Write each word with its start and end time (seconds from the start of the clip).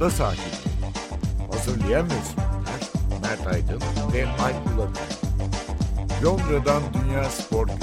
Ada 0.00 0.10
sahilleri. 0.10 0.44
Hazırlayan 1.52 2.06
ve 2.06 2.10
sunanlar 2.10 2.80
Mert 3.22 3.46
Aydın 3.46 3.80
ve 4.14 4.26
Alp 4.26 4.78
Ulakay. 4.78 5.04
Londra'dan 6.24 6.82
Dünya 6.94 7.24
Spor 7.24 7.66
Günü. 7.66 7.76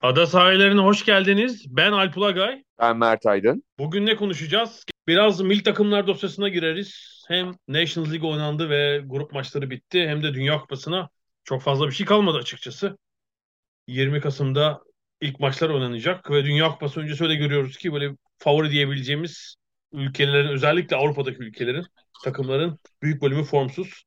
Ada 0.00 0.26
sahillerine 0.26 0.80
hoş 0.80 1.04
geldiniz. 1.04 1.64
Ben 1.68 1.92
Alp 1.92 2.18
Ulagay. 2.18 2.62
Ben 2.80 2.96
Mert 2.96 3.26
Aydın. 3.26 3.62
Bugün 3.78 4.06
ne 4.06 4.16
konuşacağız? 4.16 4.84
Biraz 5.08 5.40
milli 5.40 5.62
takımlar 5.62 6.06
dosyasına 6.06 6.48
gireriz. 6.48 7.24
Hem 7.28 7.52
Nations 7.68 8.10
League 8.10 8.30
oynandı 8.30 8.70
ve 8.70 9.02
grup 9.06 9.32
maçları 9.32 9.70
bitti. 9.70 10.08
Hem 10.08 10.22
de 10.22 10.34
Dünya 10.34 10.58
Kupası'na 10.60 11.08
çok 11.48 11.62
fazla 11.62 11.86
bir 11.86 11.92
şey 11.92 12.06
kalmadı 12.06 12.38
açıkçası. 12.38 12.98
20 13.86 14.20
Kasım'da 14.20 14.82
ilk 15.20 15.40
maçlar 15.40 15.70
oynanacak 15.70 16.30
ve 16.30 16.44
Dünya 16.44 16.70
Kupası 16.70 17.00
öncesi 17.00 17.24
öyle 17.24 17.34
görüyoruz 17.34 17.76
ki 17.76 17.92
böyle 17.92 18.16
favori 18.38 18.70
diyebileceğimiz 18.70 19.56
ülkelerin 19.92 20.48
özellikle 20.48 20.96
Avrupa'daki 20.96 21.38
ülkelerin 21.42 21.86
takımların 22.24 22.78
büyük 23.02 23.22
bölümü 23.22 23.44
formsuz. 23.44 24.04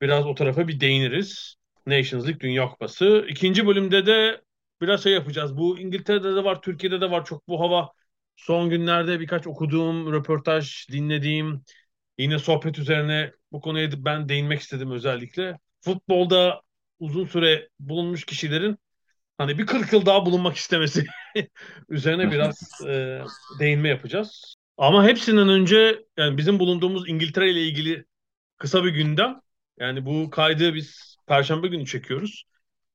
Biraz 0.00 0.26
o 0.26 0.34
tarafa 0.34 0.68
bir 0.68 0.80
değiniriz. 0.80 1.56
Nations 1.86 2.24
League 2.24 2.40
Dünya 2.40 2.68
Kupası. 2.68 3.26
İkinci 3.28 3.66
bölümde 3.66 4.06
de 4.06 4.42
biraz 4.80 5.02
şey 5.02 5.12
yapacağız. 5.12 5.56
Bu 5.56 5.78
İngiltere'de 5.78 6.36
de 6.36 6.44
var, 6.44 6.62
Türkiye'de 6.62 7.00
de 7.00 7.10
var 7.10 7.24
çok 7.24 7.48
bu 7.48 7.60
hava. 7.60 7.90
Son 8.36 8.70
günlerde 8.70 9.20
birkaç 9.20 9.46
okuduğum, 9.46 10.12
röportaj 10.12 10.88
dinlediğim, 10.92 11.62
yine 12.18 12.38
sohbet 12.38 12.78
üzerine 12.78 13.32
bu 13.52 13.60
konuya 13.60 14.04
ben 14.04 14.28
değinmek 14.28 14.60
istedim 14.60 14.90
özellikle. 14.90 15.58
Futbolda 15.80 16.62
uzun 17.00 17.24
süre 17.26 17.68
bulunmuş 17.80 18.24
kişilerin 18.24 18.78
hani 19.38 19.58
bir 19.58 19.66
40 19.66 19.92
yıl 19.92 20.06
daha 20.06 20.26
bulunmak 20.26 20.56
istemesi 20.56 21.06
üzerine 21.88 22.30
biraz 22.30 22.80
e, 22.88 23.20
değinme 23.60 23.88
yapacağız. 23.88 24.54
Ama 24.76 25.04
hepsinden 25.04 25.48
önce 25.48 26.04
yani 26.16 26.36
bizim 26.36 26.58
bulunduğumuz 26.58 27.08
İngiltere 27.08 27.50
ile 27.50 27.62
ilgili 27.62 28.04
kısa 28.58 28.84
bir 28.84 28.90
gündem. 28.90 29.40
Yani 29.78 30.06
bu 30.06 30.30
kaydı 30.30 30.74
biz 30.74 31.16
Perşembe 31.26 31.68
günü 31.68 31.86
çekiyoruz. 31.86 32.44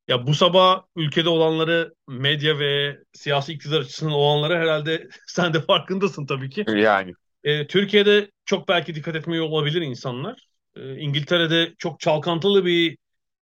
Ya 0.08 0.28
bu 0.28 0.34
sabah 0.34 0.84
ülkede 0.96 1.30
olanları 1.30 1.94
medya 2.08 2.60
ve 2.60 3.00
siyasi 3.14 3.54
iktidar 3.54 3.82
açısından 3.82 4.14
olanları 4.14 4.58
herhalde 4.58 5.08
sen 5.28 5.54
de 5.54 5.62
farkındasın 5.62 6.26
tabii 6.26 6.50
ki. 6.50 6.66
Yani. 6.68 7.14
Ee, 7.44 7.68
Türkiye'de 7.68 8.32
çok 8.46 8.68
belki 8.68 8.96
dikkat 8.96 9.16
etmiyor 9.16 9.46
olabilir 9.46 9.82
insanlar. 9.82 10.48
Ee, 10.76 10.96
İngiltere'de 10.96 11.74
çok 11.78 12.00
çalkantılı 12.00 12.66
bir 12.66 12.98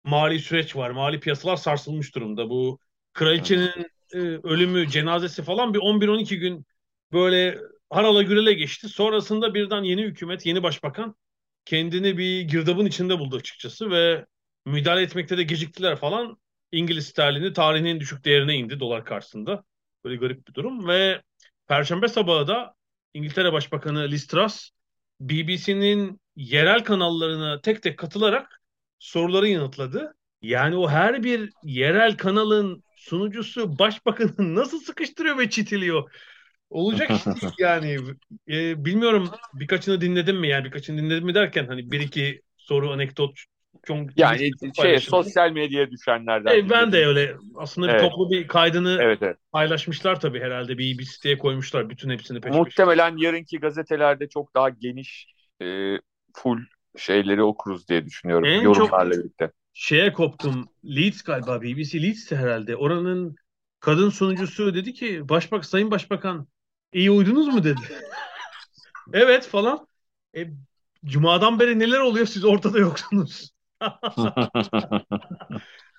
mali 0.07 0.39
süreç 0.39 0.77
var. 0.77 0.91
Mali 0.91 1.21
piyasalar 1.21 1.57
sarsılmış 1.57 2.15
durumda. 2.15 2.51
Bu 2.51 2.79
kraliçenin 3.13 3.87
e, 4.15 4.19
ölümü, 4.19 4.89
cenazesi 4.89 5.43
falan 5.43 5.75
bir 5.75 5.79
11-12 5.79 6.37
gün 6.37 6.67
böyle 7.13 7.59
harala 7.91 8.23
gürele 8.23 8.53
geçti. 8.53 8.89
Sonrasında 8.89 9.55
birden 9.55 9.83
yeni 9.83 10.03
hükümet, 10.03 10.47
yeni 10.47 10.63
başbakan 10.63 11.17
kendini 11.65 12.19
bir 12.19 12.41
girdabın 12.41 12.87
içinde 12.87 13.19
buldu 13.19 13.37
açıkçası 13.37 13.91
ve 13.91 14.27
müdahale 14.67 15.03
etmekte 15.03 15.39
de 15.39 15.43
geciktiler 15.43 15.97
falan. 15.97 16.39
İngiliz 16.73 17.07
sterlini 17.07 17.53
tarihinin 17.53 18.01
düşük 18.01 18.25
değerine 18.25 18.55
indi 18.55 18.81
dolar 18.81 19.05
karşısında. 19.05 19.65
Böyle 20.05 20.17
garip 20.17 20.49
bir 20.49 20.55
durum 20.55 20.89
ve 20.89 21.23
Perşembe 21.69 22.09
sabahı 22.09 22.49
da 22.49 22.75
İngiltere 23.15 23.53
Başbakanı 23.53 24.09
Liz 24.09 24.27
Truss 24.27 24.71
BBC'nin 25.21 26.21
yerel 26.37 26.85
kanallarına 26.85 27.61
tek 27.61 27.83
tek 27.83 27.99
katılarak 27.99 28.61
soruları 29.07 29.49
yanıtladı. 29.49 30.15
Yani 30.43 30.77
o 30.77 30.89
her 30.89 31.23
bir 31.23 31.51
yerel 31.63 32.17
kanalın 32.17 32.83
sunucusu 32.97 33.79
başbakanı 33.79 34.33
nasıl 34.55 34.81
sıkıştırıyor 34.81 35.39
ve 35.39 35.51
çitiliyor. 35.51 36.11
Olacak 36.71 37.11
iş 37.11 37.27
değil 37.27 37.53
yani. 37.59 37.97
E, 38.49 38.85
bilmiyorum 38.85 39.31
birkaçını 39.55 40.01
dinledim 40.01 40.37
mi 40.37 40.49
yani 40.49 40.65
birkaçını 40.65 40.99
dinledim 40.99 41.25
mi 41.25 41.35
derken 41.35 41.67
hani 41.67 41.91
bir 41.91 42.01
iki 42.01 42.43
soru 42.57 42.91
anekdot 42.91 43.39
çok 43.87 44.19
yani 44.19 44.51
şey 44.83 44.99
sosyal 44.99 45.51
medyaya 45.51 45.91
düşenlerden. 45.91 46.59
E, 46.59 46.71
ben 46.71 46.93
de 46.93 47.07
öyle. 47.07 47.37
Aslında 47.55 47.91
evet. 47.91 48.03
bir 48.03 48.09
toplu 48.09 48.31
bir 48.31 48.49
kaydını 48.49 48.99
evet, 49.01 49.19
evet. 49.23 49.37
paylaşmışlar 49.53 50.21
tabii 50.21 50.41
herhalde 50.41 50.79
bir, 50.79 50.99
bir 50.99 51.05
siteye 51.05 51.39
koymuşlar 51.39 51.91
bütün 51.91 52.11
hepsini 52.11 52.41
peş 52.41 52.55
Muhtemelen 52.55 53.15
peş. 53.15 53.25
yarınki 53.25 53.61
gazetelerde 53.61 54.29
çok 54.29 54.55
daha 54.55 54.69
geniş 54.69 55.27
e, 55.63 55.97
full 56.35 56.59
şeyleri 56.97 57.43
okuruz 57.43 57.89
diye 57.89 58.05
düşünüyorum 58.05 58.45
en 58.45 58.61
yorumlarla 58.61 59.15
çok 59.15 59.25
birlikte. 59.25 59.51
Şeye 59.73 60.13
koptum. 60.13 60.69
Leeds 60.85 61.23
galiba 61.23 61.63
BBC 61.63 62.03
Leeds'ti 62.03 62.37
herhalde. 62.37 62.77
Oranın 62.77 63.37
kadın 63.81 64.11
sunucusu 64.11 64.75
dedi 64.75 64.95
ki 64.95 65.29
Başbak 65.29 65.65
Sayın 65.65 65.91
Başbakan 65.91 66.47
iyi 66.93 67.11
uydunuz 67.11 67.49
mu 67.49 67.65
dedi. 67.65 67.81
evet 69.13 69.47
falan. 69.47 69.87
E, 70.37 70.47
Cuma'dan 71.05 71.61
beri 71.61 71.79
neler 71.79 72.01
oluyor 72.01 72.27
siz 72.27 72.45
ortada 72.45 72.79
yoksunuz. 72.79 73.51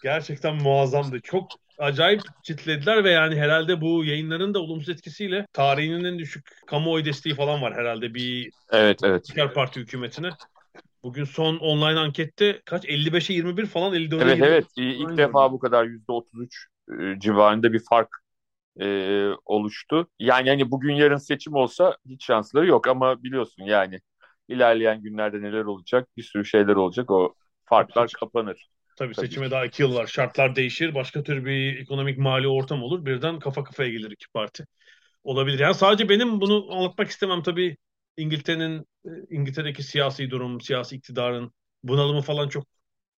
Gerçekten 0.03 0.56
muazzamdı. 0.56 1.22
Çok 1.22 1.52
acayip 1.78 2.22
çitlediler 2.44 3.03
ve 3.03 3.12
yani 3.12 3.40
herhalde 3.40 3.81
bu 3.81 4.06
yayınların 4.06 4.53
da 4.53 4.59
olumsuz 4.59 4.90
etkisiyle 4.90 5.47
tarihinin 5.53 6.03
en 6.03 6.19
düşük 6.19 6.66
kamuoyu 6.68 7.06
desteği 7.06 7.35
falan 7.35 7.62
var 7.62 7.74
herhalde 7.74 8.14
bir 8.14 8.52
Evet 8.72 9.00
evet. 9.03 9.25
Diğer 9.35 9.53
parti 9.53 9.79
hükümetine. 9.79 10.29
Bugün 11.07 11.23
son 11.23 11.57
online 11.57 12.00
ankette 12.00 12.62
kaç 12.66 12.85
55'e 12.85 13.34
21 13.34 13.66
falan 13.66 13.94
54'e 13.94 14.23
Evet 14.23 14.35
20. 14.35 14.47
evet 14.47 14.66
ilk 14.78 15.07
Aynen. 15.07 15.18
defa 15.18 15.51
bu 15.51 15.59
kadar 15.59 15.85
%33 15.85 16.68
e, 17.00 17.19
civarında 17.19 17.73
bir 17.73 17.81
fark 17.90 18.09
e, 18.81 19.29
oluştu. 19.46 20.07
Yani 20.19 20.50
hani 20.50 20.72
bugün 20.72 20.96
yarın 20.96 21.17
seçim 21.17 21.53
olsa 21.53 21.97
hiç 22.06 22.25
şansları 22.25 22.67
yok 22.67 22.88
ama 22.88 23.23
biliyorsun 23.23 23.63
yani 23.63 24.01
ilerleyen 24.47 25.01
günlerde 25.01 25.41
neler 25.41 25.63
olacak 25.63 26.07
bir 26.17 26.23
sürü 26.23 26.46
şeyler 26.46 26.75
olacak 26.75 27.12
o 27.12 27.34
farklar 27.66 28.12
kapanır. 28.19 28.69
Tabii, 28.97 29.13
Tabii 29.13 29.28
seçime 29.28 29.51
daha 29.51 29.66
iki 29.66 29.81
yıl 29.84 29.96
var. 29.96 30.07
Şartlar 30.07 30.56
değişir. 30.56 30.96
Başka 30.96 31.23
tür 31.23 31.46
bir 31.46 31.79
ekonomik 31.79 32.17
mali 32.17 32.47
ortam 32.47 32.84
olur. 32.84 33.06
Birden 33.06 33.40
kafa 33.40 33.63
kafaya 33.63 33.90
gelir 33.90 34.12
iki 34.12 34.28
parti. 34.28 34.66
Olabilir. 35.23 35.59
Yani 35.59 35.75
sadece 35.75 36.09
benim 36.09 36.41
bunu 36.41 36.67
anlatmak 36.72 37.09
istemem 37.09 37.44
tabii. 37.44 37.78
İngiltere'nin 38.17 38.85
İngiltere'deki 39.29 39.84
siyasi 39.84 40.29
durum, 40.29 40.62
siyasi 40.62 40.95
iktidarın 40.95 41.51
bunalımı 41.84 42.22
falan 42.22 42.50
çok 42.50 42.68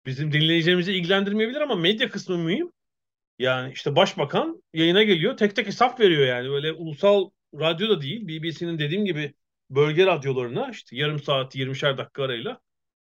bizim 0.06 0.32
dinleyicilerimizi 0.32 0.93
ilgilendirmeyebilir 0.93 1.60
ama 1.60 1.75
medya 1.75 2.10
kısmı 2.10 2.38
mühim. 2.38 2.72
Yani 3.38 3.72
işte 3.72 3.97
başbakan 3.97 4.62
yayına 4.75 5.03
geliyor, 5.03 5.37
tek 5.37 5.56
tek 5.56 5.66
hesap 5.66 6.00
veriyor 6.00 6.27
yani. 6.27 6.50
Böyle 6.50 6.72
ulusal 6.72 7.31
radyo 7.54 7.88
da 7.88 8.00
değil, 8.03 8.28
BBC'nin 8.28 8.78
dediğim 8.78 9.04
gibi 9.04 9.34
bölge 9.71 10.06
radyolarına 10.06 10.71
işte 10.71 10.97
yarım 10.97 11.19
saat, 11.19 11.54
20'şer 11.54 11.98
dakika 11.98 12.22
arayla 12.25 12.60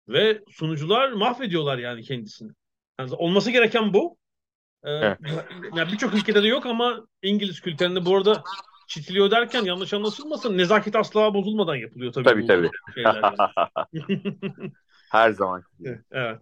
ve 0.08 0.42
sunucular 0.50 1.12
mahvediyorlar 1.12 1.78
yani 1.78 2.02
kendisini. 2.02 2.52
Yani 3.00 3.14
olması 3.14 3.50
gereken 3.50 3.94
bu. 3.94 4.16
Ee, 4.84 4.90
evet. 4.90 5.18
yani 5.76 5.92
birçok 5.92 6.14
ülkede 6.14 6.42
de 6.42 6.46
yok 6.46 6.66
ama 6.66 7.06
İngiliz 7.22 7.60
kültüründe 7.60 8.04
bu 8.04 8.16
arada 8.16 8.42
çitiliyor 8.88 9.30
derken 9.30 9.64
yanlış 9.64 9.94
anlaşılmasın. 9.94 10.58
Nezaket 10.58 10.96
asla 10.96 11.34
bozulmadan 11.34 11.76
yapılıyor 11.76 12.12
tabii. 12.12 12.24
Tabii 12.24 12.46
tabii. 12.46 12.70
Yani. 12.96 13.36
Her 15.10 15.30
zaman. 15.30 15.62
Evet. 16.10 16.40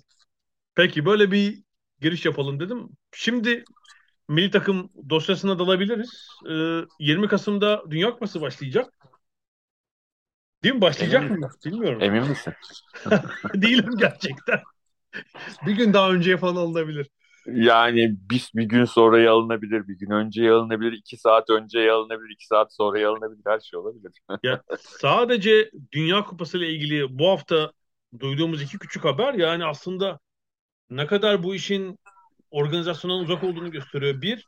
Peki 0.74 1.06
böyle 1.06 1.30
bir 1.30 1.62
giriş 2.00 2.24
yapalım 2.26 2.60
dedim. 2.60 2.88
Şimdi 3.12 3.64
milli 4.28 4.50
takım 4.50 4.90
dosyasına 5.10 5.58
dalabiliriz. 5.58 6.28
Ee, 6.50 6.80
20 7.00 7.28
Kasım'da 7.28 7.82
Dünya 7.90 8.10
Kupası 8.10 8.40
başlayacak. 8.40 8.92
Değil 10.64 10.74
mi? 10.74 10.80
Başlayacak 10.80 11.22
Emin 11.22 11.40
mı? 11.40 11.50
Bilmiyorum. 11.64 12.02
Emin 12.02 12.28
misin? 12.28 12.54
Değilim 13.54 13.96
gerçekten. 13.98 14.60
bir 15.66 15.72
gün 15.72 15.92
daha 15.92 16.10
önceye 16.10 16.36
falan 16.36 16.56
alınabilir. 16.56 17.10
Yani 17.46 18.16
bir, 18.30 18.50
bir 18.54 18.64
gün 18.64 18.84
sonra 18.84 19.30
alınabilir, 19.30 19.88
bir 19.88 19.98
gün 19.98 20.10
önce 20.10 20.50
alınabilir, 20.50 20.92
iki 20.92 21.16
saat 21.16 21.50
önce 21.50 21.92
alınabilir, 21.92 22.30
iki 22.30 22.46
saat 22.46 22.74
sonra 22.74 23.08
alınabilir, 23.08 23.42
her 23.46 23.60
şey 23.60 23.80
olabilir. 23.80 24.12
ya, 24.42 24.62
sadece 24.78 25.70
Dünya 25.92 26.24
Kupası 26.24 26.58
ile 26.58 26.70
ilgili 26.70 27.18
bu 27.18 27.28
hafta 27.28 27.72
duyduğumuz 28.18 28.62
iki 28.62 28.78
küçük 28.78 29.04
haber 29.04 29.34
yani 29.34 29.64
aslında 29.64 30.18
ne 30.90 31.06
kadar 31.06 31.42
bu 31.42 31.54
işin 31.54 31.98
organizasyondan 32.50 33.20
uzak 33.20 33.44
olduğunu 33.44 33.70
gösteriyor. 33.70 34.22
Bir, 34.22 34.46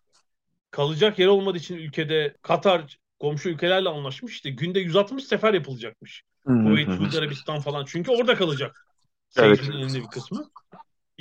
kalacak 0.70 1.18
yer 1.18 1.26
olmadığı 1.26 1.58
için 1.58 1.76
ülkede 1.76 2.36
Katar 2.42 2.98
komşu 3.20 3.48
ülkelerle 3.48 3.88
anlaşmış. 3.88 4.32
İşte 4.32 4.50
günde 4.50 4.80
160 4.80 5.24
sefer 5.24 5.54
yapılacakmış. 5.54 6.22
Kuveyt, 6.44 6.90
Suudi 6.90 7.18
Arabistan 7.18 7.60
falan. 7.60 7.84
Çünkü 7.84 8.10
orada 8.10 8.34
kalacak. 8.34 8.86
Evet. 9.36 9.68
önemli 9.68 10.00
bir 10.00 10.06
kısmı. 10.06 10.50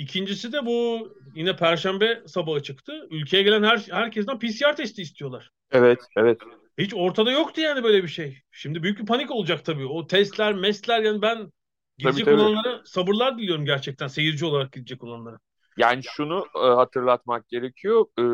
İkincisi 0.02 0.52
de 0.52 0.66
bu 0.66 1.08
yine 1.34 1.56
Perşembe 1.56 2.22
sabahı 2.26 2.62
çıktı. 2.62 3.06
Ülkeye 3.10 3.42
gelen 3.42 3.62
her 3.62 3.78
herkesten 3.78 4.38
PCR 4.38 4.76
testi 4.76 5.02
istiyorlar. 5.02 5.50
Evet, 5.70 5.98
evet. 6.16 6.40
Hiç 6.78 6.94
ortada 6.94 7.30
yoktu 7.30 7.60
yani 7.60 7.84
böyle 7.84 8.02
bir 8.02 8.08
şey. 8.08 8.42
Şimdi 8.50 8.82
büyük 8.82 8.98
bir 8.98 9.06
panik 9.06 9.30
olacak 9.30 9.64
tabii. 9.64 9.86
O 9.86 10.06
testler, 10.06 10.54
mesler 10.54 11.02
yani 11.02 11.22
ben 11.22 11.52
gidecek 11.98 12.24
tabii, 12.24 12.36
tabii. 12.36 12.44
olanlara 12.44 12.82
sabırlar 12.84 13.38
diliyorum 13.38 13.64
gerçekten 13.64 14.06
seyirci 14.06 14.44
olarak 14.44 14.72
gidecek 14.72 15.04
olanlara. 15.04 15.38
Yani 15.76 16.02
şunu 16.02 16.46
e, 16.56 16.66
hatırlatmak 16.66 17.48
gerekiyor. 17.48 18.06
E, 18.18 18.24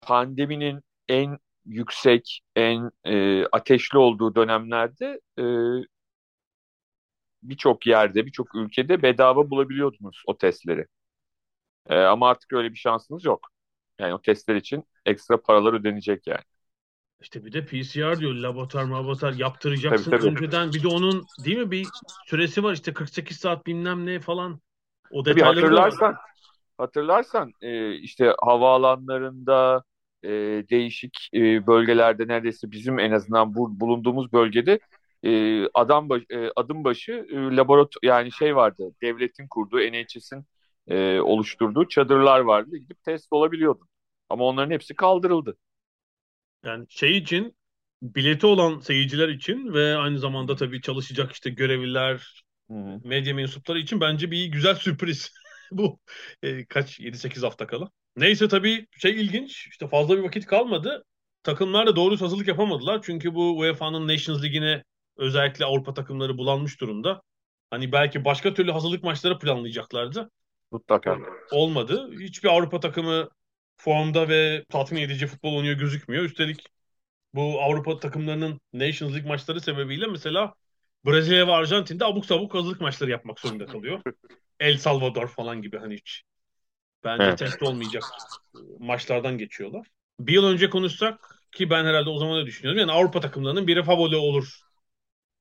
pandeminin 0.00 0.80
en 1.08 1.38
yüksek, 1.66 2.40
en 2.56 2.90
e, 3.04 3.44
ateşli 3.52 3.98
olduğu 3.98 4.34
dönemlerde 4.34 5.20
e, 5.38 5.44
birçok 7.42 7.86
yerde, 7.86 8.26
birçok 8.26 8.54
ülkede 8.54 9.02
bedava 9.02 9.50
bulabiliyordunuz 9.50 10.22
o 10.26 10.38
testleri. 10.38 10.86
E, 11.88 11.98
ama 11.98 12.28
artık 12.28 12.52
öyle 12.52 12.70
bir 12.72 12.78
şansınız 12.78 13.24
yok. 13.24 13.48
Yani 13.98 14.14
o 14.14 14.22
testler 14.22 14.54
için 14.56 14.84
ekstra 15.06 15.42
paralar 15.42 15.72
ödenecek 15.72 16.26
yani. 16.26 16.42
İşte 17.20 17.44
bir 17.44 17.52
de 17.52 17.64
PCR 17.66 18.20
diyor 18.20 18.34
laboratuvar 18.34 18.84
laboratuvar 18.84 19.32
yaptıracaksın 19.32 20.10
Tabii, 20.10 20.22
tabii. 20.22 20.30
önceden. 20.30 20.72
Bir 20.72 20.82
de 20.82 20.88
onun 20.88 21.24
değil 21.44 21.58
mi 21.58 21.70
bir 21.70 21.86
süresi 22.26 22.62
var 22.62 22.72
işte 22.72 22.92
48 22.92 23.36
saat 23.36 23.66
bilmem 23.66 24.06
ne 24.06 24.20
falan. 24.20 24.60
O 25.10 25.22
Tabii 25.22 25.40
var. 25.40 25.54
hatırlarsan, 25.54 26.14
hatırlarsan 26.78 27.52
e, 27.60 27.94
işte 27.94 28.34
havaalanlarında 28.42 29.84
e, 30.22 30.28
değişik 30.70 31.28
e, 31.34 31.66
bölgelerde 31.66 32.28
neredeyse 32.28 32.70
bizim 32.70 32.98
en 32.98 33.12
azından 33.12 33.54
bu 33.54 33.80
bulunduğumuz 33.80 34.32
bölgede 34.32 34.80
e, 35.24 35.64
adam 35.74 36.08
baş, 36.08 36.22
e, 36.30 36.50
adım 36.56 36.84
başı 36.84 37.12
e, 37.12 37.36
laboratuvar 37.36 38.08
yani 38.08 38.32
şey 38.32 38.56
vardı 38.56 38.94
devletin 39.02 39.48
kurduğu 39.48 39.78
NHS'in 39.78 40.44
e, 40.88 41.20
oluşturduğu 41.20 41.88
çadırlar 41.88 42.40
vardı 42.40 42.76
gidip 42.76 43.02
test 43.02 43.32
olabiliyordun 43.32 43.88
ama 44.28 44.44
onların 44.44 44.70
hepsi 44.70 44.94
kaldırıldı. 44.94 45.56
Yani 46.64 46.86
şey 46.88 47.16
için 47.16 47.56
bileti 48.02 48.46
olan 48.46 48.78
seyirciler 48.80 49.28
için 49.28 49.74
ve 49.74 49.96
aynı 49.96 50.18
zamanda 50.18 50.56
tabii 50.56 50.80
çalışacak 50.80 51.32
işte 51.32 51.50
görevliler, 51.50 52.44
hı. 52.70 53.00
medya 53.04 53.34
mensupları 53.34 53.78
için 53.78 54.00
bence 54.00 54.30
bir 54.30 54.46
güzel 54.46 54.74
sürpriz. 54.74 55.30
Bu 55.70 55.98
e, 56.42 56.64
kaç 56.66 57.00
7-8 57.00 57.44
hafta 57.44 57.66
kala. 57.66 57.90
Neyse 58.16 58.48
tabii 58.48 58.86
şey 58.98 59.20
ilginç 59.20 59.68
işte 59.70 59.88
fazla 59.88 60.18
bir 60.18 60.22
vakit 60.22 60.46
kalmadı. 60.46 61.04
Takımlar 61.42 61.86
da 61.86 61.96
doğru 61.96 62.20
hazırlık 62.20 62.48
yapamadılar. 62.48 63.00
Çünkü 63.02 63.34
bu 63.34 63.58
UEFA'nın 63.58 64.08
Nations 64.08 64.42
Ligi'ne 64.42 64.84
özellikle 65.20 65.64
Avrupa 65.64 65.94
takımları 65.94 66.38
bulanmış 66.38 66.82
durumda. 66.82 67.22
Hani 67.70 67.92
belki 67.92 68.24
başka 68.24 68.54
türlü 68.54 68.72
hazırlık 68.72 69.04
maçları 69.04 69.38
planlayacaklardı. 69.38 70.30
Mutlaka. 70.70 71.18
Olmadı. 71.52 72.10
Hiçbir 72.20 72.48
Avrupa 72.48 72.80
takımı 72.80 73.28
formda 73.76 74.28
ve 74.28 74.64
tatmin 74.70 75.02
edici 75.02 75.26
futbol 75.26 75.56
oynuyor 75.56 75.78
gözükmüyor. 75.78 76.24
Üstelik 76.24 76.66
bu 77.34 77.62
Avrupa 77.62 77.98
takımlarının 77.98 78.60
Nations 78.72 79.12
League 79.12 79.28
maçları 79.28 79.60
sebebiyle 79.60 80.06
mesela 80.06 80.54
Brezilya 81.06 81.46
ve 81.46 81.52
Arjantin'de 81.52 82.04
abuk 82.04 82.26
sabuk 82.26 82.54
hazırlık 82.54 82.80
maçları 82.80 83.10
yapmak 83.10 83.40
zorunda 83.40 83.66
kalıyor. 83.66 84.02
El 84.60 84.78
Salvador 84.78 85.28
falan 85.28 85.62
gibi 85.62 85.78
hani 85.78 85.94
hiç 85.94 86.22
bence 87.04 87.24
Evet. 87.24 87.38
test 87.38 87.62
olmayacak 87.62 88.04
maçlardan 88.78 89.38
geçiyorlar. 89.38 89.86
Bir 90.20 90.32
yıl 90.32 90.46
önce 90.46 90.70
konuşsak 90.70 91.42
ki 91.52 91.70
ben 91.70 91.84
herhalde 91.84 92.10
o 92.10 92.18
zaman 92.18 92.42
da 92.42 92.46
düşünüyorum. 92.46 92.80
Yani 92.80 92.92
Avrupa 92.92 93.20
takımlarının 93.20 93.66
biri 93.66 93.82
favori 93.82 94.16
olur 94.16 94.60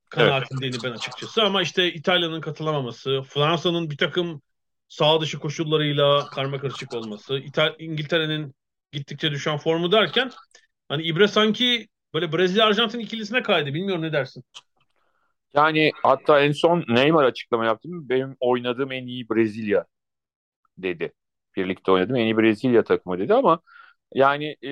kanaatindeydim 0.09 0.79
ben 0.83 0.91
açıkçası. 0.91 1.43
Ama 1.43 1.61
işte 1.61 1.93
İtalya'nın 1.93 2.41
katılamaması, 2.41 3.21
Fransa'nın 3.21 3.89
bir 3.89 3.97
takım 3.97 4.41
sağ 4.87 5.21
dışı 5.21 5.39
koşullarıyla 5.39 6.25
karma 6.25 6.57
karışık 6.57 6.93
olması, 6.93 7.37
İtal 7.37 7.75
İngiltere'nin 7.79 8.53
gittikçe 8.91 9.31
düşen 9.31 9.57
formu 9.57 9.91
derken 9.91 10.31
hani 10.89 11.03
İbre 11.03 11.27
sanki 11.27 11.87
böyle 12.13 12.33
Brezilya 12.33 12.65
Arjantin 12.65 12.99
ikilisine 12.99 13.43
kaydı. 13.43 13.73
Bilmiyorum 13.73 14.03
ne 14.03 14.13
dersin? 14.13 14.43
Yani 15.53 15.91
hatta 16.03 16.39
en 16.39 16.51
son 16.51 16.85
Neymar 16.87 17.23
açıklama 17.23 17.65
yaptı. 17.65 17.89
Benim 17.91 18.35
oynadığım 18.39 18.91
en 18.91 19.07
iyi 19.07 19.29
Brezilya 19.29 19.85
dedi. 20.77 21.13
Birlikte 21.55 21.91
oynadığım 21.91 22.15
en 22.15 22.25
iyi 22.25 22.37
Brezilya 22.37 22.83
takımı 22.83 23.19
dedi 23.19 23.33
ama 23.33 23.59
yani 24.13 24.57
e, 24.65 24.71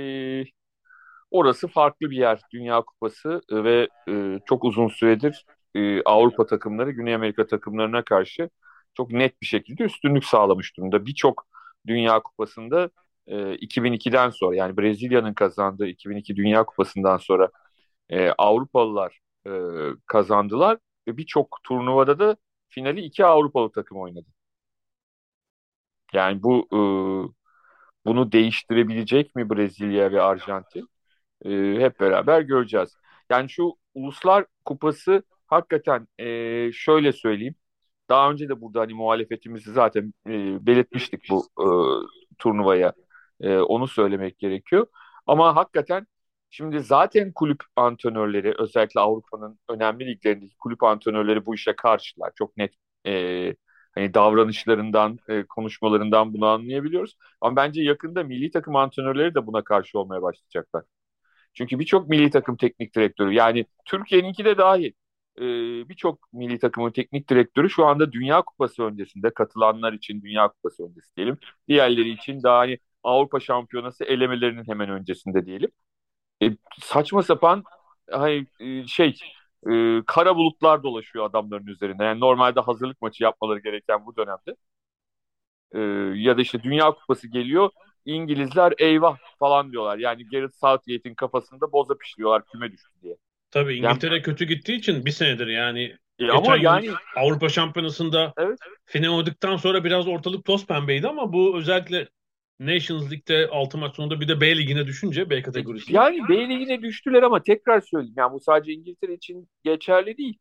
orası 1.32 1.68
farklı 1.68 2.10
bir 2.10 2.18
yer. 2.18 2.42
Dünya 2.54 2.82
Kupası 2.82 3.42
ve 3.52 3.88
e, 4.10 4.40
çok 4.46 4.64
uzun 4.64 4.88
süredir 4.88 5.46
e, 5.76 6.02
Avrupa 6.04 6.46
takımları 6.46 6.92
Güney 6.92 7.16
Amerika 7.16 7.48
takımlarına 7.48 8.04
karşı 8.04 8.50
çok 8.94 9.12
net 9.12 9.42
bir 9.42 9.46
şekilde 9.48 9.84
üstünlük 9.84 10.26
sağlamış 10.26 10.78
durumda. 10.78 11.06
Birçok 11.06 11.48
Dünya 11.88 12.20
Kupası'nda 12.22 12.90
e, 13.28 13.54
2002'den 13.56 14.30
sonra 14.30 14.56
yani 14.56 14.78
Brezilya'nın 14.78 15.34
kazandığı 15.34 15.88
2002 15.88 16.36
Dünya 16.36 16.66
Kupası'ndan 16.66 17.18
sonra 17.18 17.50
e, 18.10 18.30
Avrupalılar 18.32 19.20
e, 19.48 19.52
kazandılar 20.08 20.78
ve 21.08 21.18
birçok 21.18 21.60
turnuvada 21.64 22.20
da 22.20 22.38
finali 22.70 23.02
iki 23.02 23.26
Avrupalı 23.26 23.72
takım 23.72 24.00
oynadı. 24.02 24.28
Yani 26.14 26.44
bu 26.44 26.68
e, 26.74 26.80
bunu 28.06 28.32
değiştirebilecek 28.32 29.36
mi 29.36 29.50
Brezilya 29.50 30.12
ve 30.12 30.22
Arjantin? 30.22 30.90
E, 31.46 31.50
hep 31.80 32.00
beraber 32.00 32.42
göreceğiz. 32.42 32.98
Yani 33.30 33.50
şu 33.50 33.74
Uluslar 33.94 34.46
Kupası 34.66 35.24
hakikaten 35.48 36.08
e, 36.20 36.72
şöyle 36.74 37.14
söyleyeyim. 37.14 37.56
Daha 38.10 38.32
önce 38.32 38.50
de 38.50 38.62
burada 38.62 38.80
hani 38.82 38.94
muhalefetimizi 38.94 39.72
zaten 39.72 40.14
e, 40.28 40.66
belirtmiştik 40.66 41.30
bu 41.30 41.48
e, 41.60 41.68
turnuvaya. 42.38 42.94
E, 43.42 43.58
onu 43.58 43.88
söylemek 43.88 44.40
gerekiyor. 44.40 44.88
Ama 45.28 45.56
hakikaten 45.56 46.08
şimdi 46.50 46.80
zaten 46.80 47.32
kulüp 47.34 47.64
antrenörleri 47.76 48.54
özellikle 48.60 49.00
Avrupa'nın 49.00 49.60
önemli 49.70 50.08
liglerindeki 50.08 50.58
kulüp 50.58 50.84
antrenörleri 50.84 51.46
bu 51.46 51.56
işe 51.56 51.76
karşılar. 51.76 52.32
Çok 52.36 52.58
net 52.58 52.74
e, 53.08 53.56
hani 53.96 54.14
davranışlarından, 54.14 55.20
e, 55.30 55.44
konuşmalarından 55.44 56.34
bunu 56.34 56.46
anlayabiliyoruz. 56.46 57.18
Ama 57.42 57.56
bence 57.56 57.82
yakında 57.82 58.24
milli 58.24 58.52
takım 58.52 58.76
antrenörleri 58.76 59.36
de 59.36 59.48
buna 59.48 59.64
karşı 59.64 60.00
olmaya 60.00 60.22
başlayacaklar. 60.22 60.84
Çünkü 61.58 61.80
birçok 61.80 62.10
milli 62.10 62.30
takım 62.32 62.58
teknik 62.58 62.96
direktörü 62.96 63.34
yani 63.34 63.66
Türkiye'ninki 63.86 64.46
de 64.46 64.58
dahil 64.58 64.92
e, 65.38 65.42
birçok 65.90 66.34
milli 66.34 66.60
takımın 66.60 66.92
teknik 66.92 67.30
direktörü 67.30 67.70
şu 67.70 67.86
anda 67.86 68.12
Dünya 68.12 68.42
Kupası 68.42 68.84
öncesinde 68.84 69.34
katılanlar 69.34 69.94
için 69.94 70.22
Dünya 70.22 70.48
Kupası 70.48 70.84
öncesi 70.84 71.16
diyelim. 71.18 71.38
Diğerleri 71.68 72.10
için 72.10 72.44
daha 72.44 72.58
hani 72.60 72.80
Avrupa 73.04 73.40
Şampiyonası 73.40 74.04
elemelerinin 74.06 74.68
hemen 74.68 74.90
öncesinde 74.90 75.46
diyelim. 75.46 75.72
E, 76.44 76.52
saçma 76.84 77.24
sapan 77.24 77.64
hani 78.12 78.48
e, 78.60 78.88
şey 78.88 79.16
e, 79.72 80.02
kara 80.08 80.36
bulutlar 80.36 80.84
dolaşıyor 80.84 81.26
adamların 81.26 81.68
üzerinde. 81.68 82.04
Yani 82.04 82.20
normalde 82.20 82.60
hazırlık 82.60 83.02
maçı 83.02 83.24
yapmaları 83.24 83.60
gereken 83.60 84.06
bu 84.06 84.16
dönemde. 84.16 84.56
E, 85.72 85.80
ya 86.22 86.38
da 86.38 86.42
işte 86.42 86.64
Dünya 86.64 86.92
Kupası 86.92 87.28
geliyor. 87.28 87.70
İngilizler 88.08 88.74
eyvah 88.78 89.18
falan 89.40 89.72
diyorlar. 89.72 89.98
Yani 89.98 90.30
Gareth 90.30 90.56
Southgate'in 90.56 91.16
kafasında 91.16 91.72
boza 91.72 91.98
pişiriyorlar 91.98 92.46
küme 92.46 92.72
düştü 92.72 92.90
diye. 93.04 93.18
Tabii 93.52 93.76
İngiltere 93.76 94.22
kötü 94.22 94.46
gittiği 94.46 94.76
için 94.76 95.06
bir 95.06 95.12
senedir 95.12 95.48
yani 95.48 95.96
E, 96.20 96.32
ama 96.32 96.58
yani 96.58 96.90
Avrupa 97.16 97.50
Şampiyonası'nda 97.50 98.34
Evet. 98.38 98.60
final 98.86 99.10
oynadıktan 99.10 99.58
sonra 99.58 99.84
biraz 99.84 100.08
ortalık 100.08 100.46
toz 100.46 100.66
pembeydi 100.68 101.08
ama 101.08 101.34
bu 101.34 101.58
özellikle 101.58 102.08
Nations 102.60 103.02
League'de 103.04 103.50
6 103.52 103.78
maç 103.78 103.96
sonunda 103.96 104.22
bir 104.22 104.28
de 104.28 104.42
B 104.42 104.58
ligine 104.58 104.88
düşünce 104.88 105.30
B 105.30 105.42
kategorisi. 105.42 105.94
Yani 105.94 106.30
B 106.30 106.50
ligine 106.50 106.82
düştüler 106.82 107.24
ama 107.24 107.44
tekrar 107.44 107.82
söyleyeyim. 107.82 108.16
Yani 108.18 108.34
bu 108.34 108.40
sadece 108.40 108.72
İngiltere 108.74 109.14
için 109.14 109.50
geçerli 109.64 110.18
değil. 110.18 110.38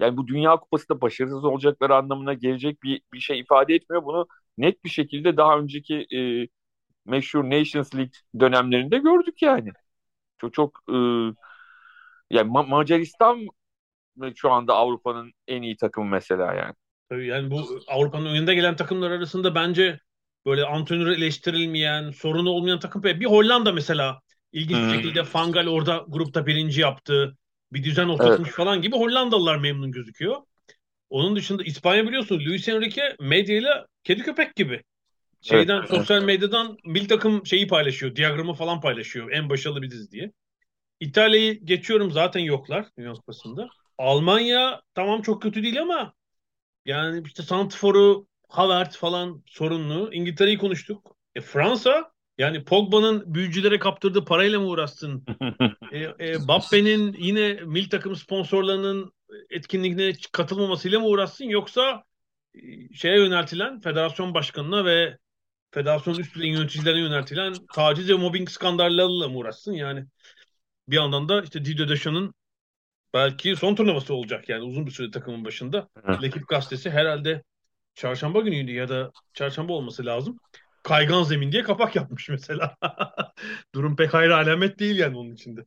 Yani 0.00 0.16
bu 0.16 0.26
Dünya 0.26 0.56
Kupası'nda 0.56 1.00
başarısız 1.00 1.44
olacakları 1.44 1.94
anlamına 1.96 2.34
gelecek 2.34 2.82
bir, 2.82 3.00
bir 3.12 3.20
şey 3.20 3.40
ifade 3.40 3.74
etmiyor. 3.74 4.04
Bunu 4.04 4.26
net 4.58 4.84
bir 4.84 4.90
şekilde 4.90 5.36
daha 5.36 5.58
önceki 5.58 6.06
e, 6.16 6.48
meşhur 7.06 7.44
Nations 7.44 7.94
League 7.94 8.12
dönemlerinde 8.40 8.98
gördük 8.98 9.42
yani. 9.42 9.72
Çok 10.38 10.54
çok 10.54 10.80
e, 10.90 10.94
yani 12.30 12.50
Ma- 12.50 12.62
Macaristan 12.68 13.46
şu 14.36 14.52
anda 14.52 14.74
Avrupa'nın 14.74 15.32
en 15.48 15.62
iyi 15.62 15.76
takımı 15.76 16.10
mesela 16.10 16.54
yani. 16.54 16.74
Tabii 17.08 17.26
yani 17.26 17.50
bu 17.50 17.80
Avrupa'nın 17.88 18.26
önünde 18.26 18.54
gelen 18.54 18.76
takımlar 18.76 19.10
arasında 19.10 19.54
bence 19.54 20.00
böyle 20.46 20.64
antrenörü 20.66 21.14
eleştirilmeyen, 21.14 22.10
sorunu 22.10 22.50
olmayan 22.50 22.78
takım 22.80 23.02
bir 23.02 23.24
Hollanda 23.26 23.72
mesela 23.72 24.20
ilginç 24.52 24.88
Hmm. 24.88 24.90
şekilde 24.90 25.24
Fangal 25.24 25.66
orada 25.66 26.04
grupta 26.08 26.46
birinci 26.46 26.80
yaptı. 26.80 27.36
Bir 27.72 27.84
düzen 27.84 28.08
oturtmuş 28.08 28.50
falan 28.50 28.82
gibi 28.82 28.96
Hollandalılar 28.96 29.58
memnun 29.58 29.92
gözüküyor. 29.92 30.36
Onun 31.10 31.36
dışında 31.36 31.64
İspanya 31.64 32.08
biliyorsun 32.08 32.40
Luis 32.46 32.68
Enrique 32.68 33.16
medyayla 33.20 33.86
kedi 34.04 34.22
köpek 34.22 34.56
gibi. 34.56 34.82
Şeyden 35.42 35.78
Evet, 35.78 35.88
sosyal 35.90 36.22
medyadan 36.22 36.76
milli 36.84 37.08
takım 37.08 37.46
şeyi 37.46 37.66
paylaşıyor. 37.66 38.16
Diyagramı 38.16 38.54
falan 38.54 38.80
paylaşıyor. 38.80 39.30
En 39.30 39.50
başarılı 39.50 39.82
biziz 39.82 40.12
diye. 40.12 40.32
İtalya'yı 41.00 41.64
geçiyorum 41.64 42.10
zaten 42.10 42.40
yoklar 42.40 42.86
Dünya 42.98 43.12
Kupası'nda. 43.12 43.68
Almanya 43.98 44.82
tamam 44.94 45.22
çok 45.22 45.42
kötü 45.42 45.62
değil 45.62 45.82
ama 45.82 46.14
yani 46.84 47.22
işte 47.26 47.42
Santifor'u 47.42 48.26
Havertz 48.48 48.96
falan 48.96 49.42
sorunlu. 49.46 50.14
İngiltere'yi 50.14 50.58
konuştuk. 50.58 51.16
E, 51.34 51.40
Fransa 51.40 52.12
yani 52.38 52.64
Pogba'nın 52.64 53.34
büyücülere 53.34 53.78
kaptırdığı 53.78 54.24
parayla 54.24 54.60
mı 54.60 54.66
uğraşsın? 54.66 55.24
E, 55.92 55.98
e, 55.98 56.38
Mbappe'nin 56.38 57.16
yine 57.18 57.52
milli 57.52 57.88
takım 57.88 58.16
sponsorlarının 58.16 59.12
etkinliğine 59.50 60.12
katılmamasıyla 60.32 61.00
mı 61.00 61.06
uğraşsın 61.06 61.44
yoksa 61.44 62.04
şeye 62.94 63.16
yöneltilen 63.18 63.80
federasyon 63.80 64.34
başkanına 64.34 64.84
ve 64.84 65.18
federasyon 65.70 66.14
üst 66.14 66.34
düzey 66.34 66.50
yöneticilerine 66.50 67.00
yöneltilen 67.00 67.54
taciz 67.74 68.08
ve 68.08 68.14
mobbing 68.14 68.50
skandallarıyla 68.50 69.28
mı 69.28 69.38
uğraşsın 69.38 69.72
yani? 69.72 70.04
Bir 70.88 70.96
yandan 70.96 71.28
da 71.28 71.42
işte 71.42 71.64
Didier 71.64 71.88
Deschamps 71.88 72.32
belki 73.14 73.56
son 73.56 73.74
turnuvası 73.74 74.14
olacak 74.14 74.48
yani 74.48 74.62
uzun 74.62 74.86
bir 74.86 74.90
süre 74.90 75.10
takımın 75.10 75.44
başında. 75.44 75.88
Lekip 76.22 76.48
gazetesi 76.48 76.90
herhalde 76.90 77.42
çarşamba 77.94 78.40
günüydü 78.40 78.72
ya 78.72 78.88
da 78.88 79.10
çarşamba 79.34 79.72
olması 79.72 80.06
lazım. 80.06 80.38
Kaygan 80.82 81.22
zemin 81.22 81.52
diye 81.52 81.62
kapak 81.62 81.96
yapmış 81.96 82.28
mesela. 82.28 82.76
Durum 83.74 83.96
pek 83.96 84.14
hayra 84.14 84.36
alamet 84.36 84.78
değil 84.78 84.98
yani 84.98 85.16
onun 85.16 85.34
içinde. 85.34 85.64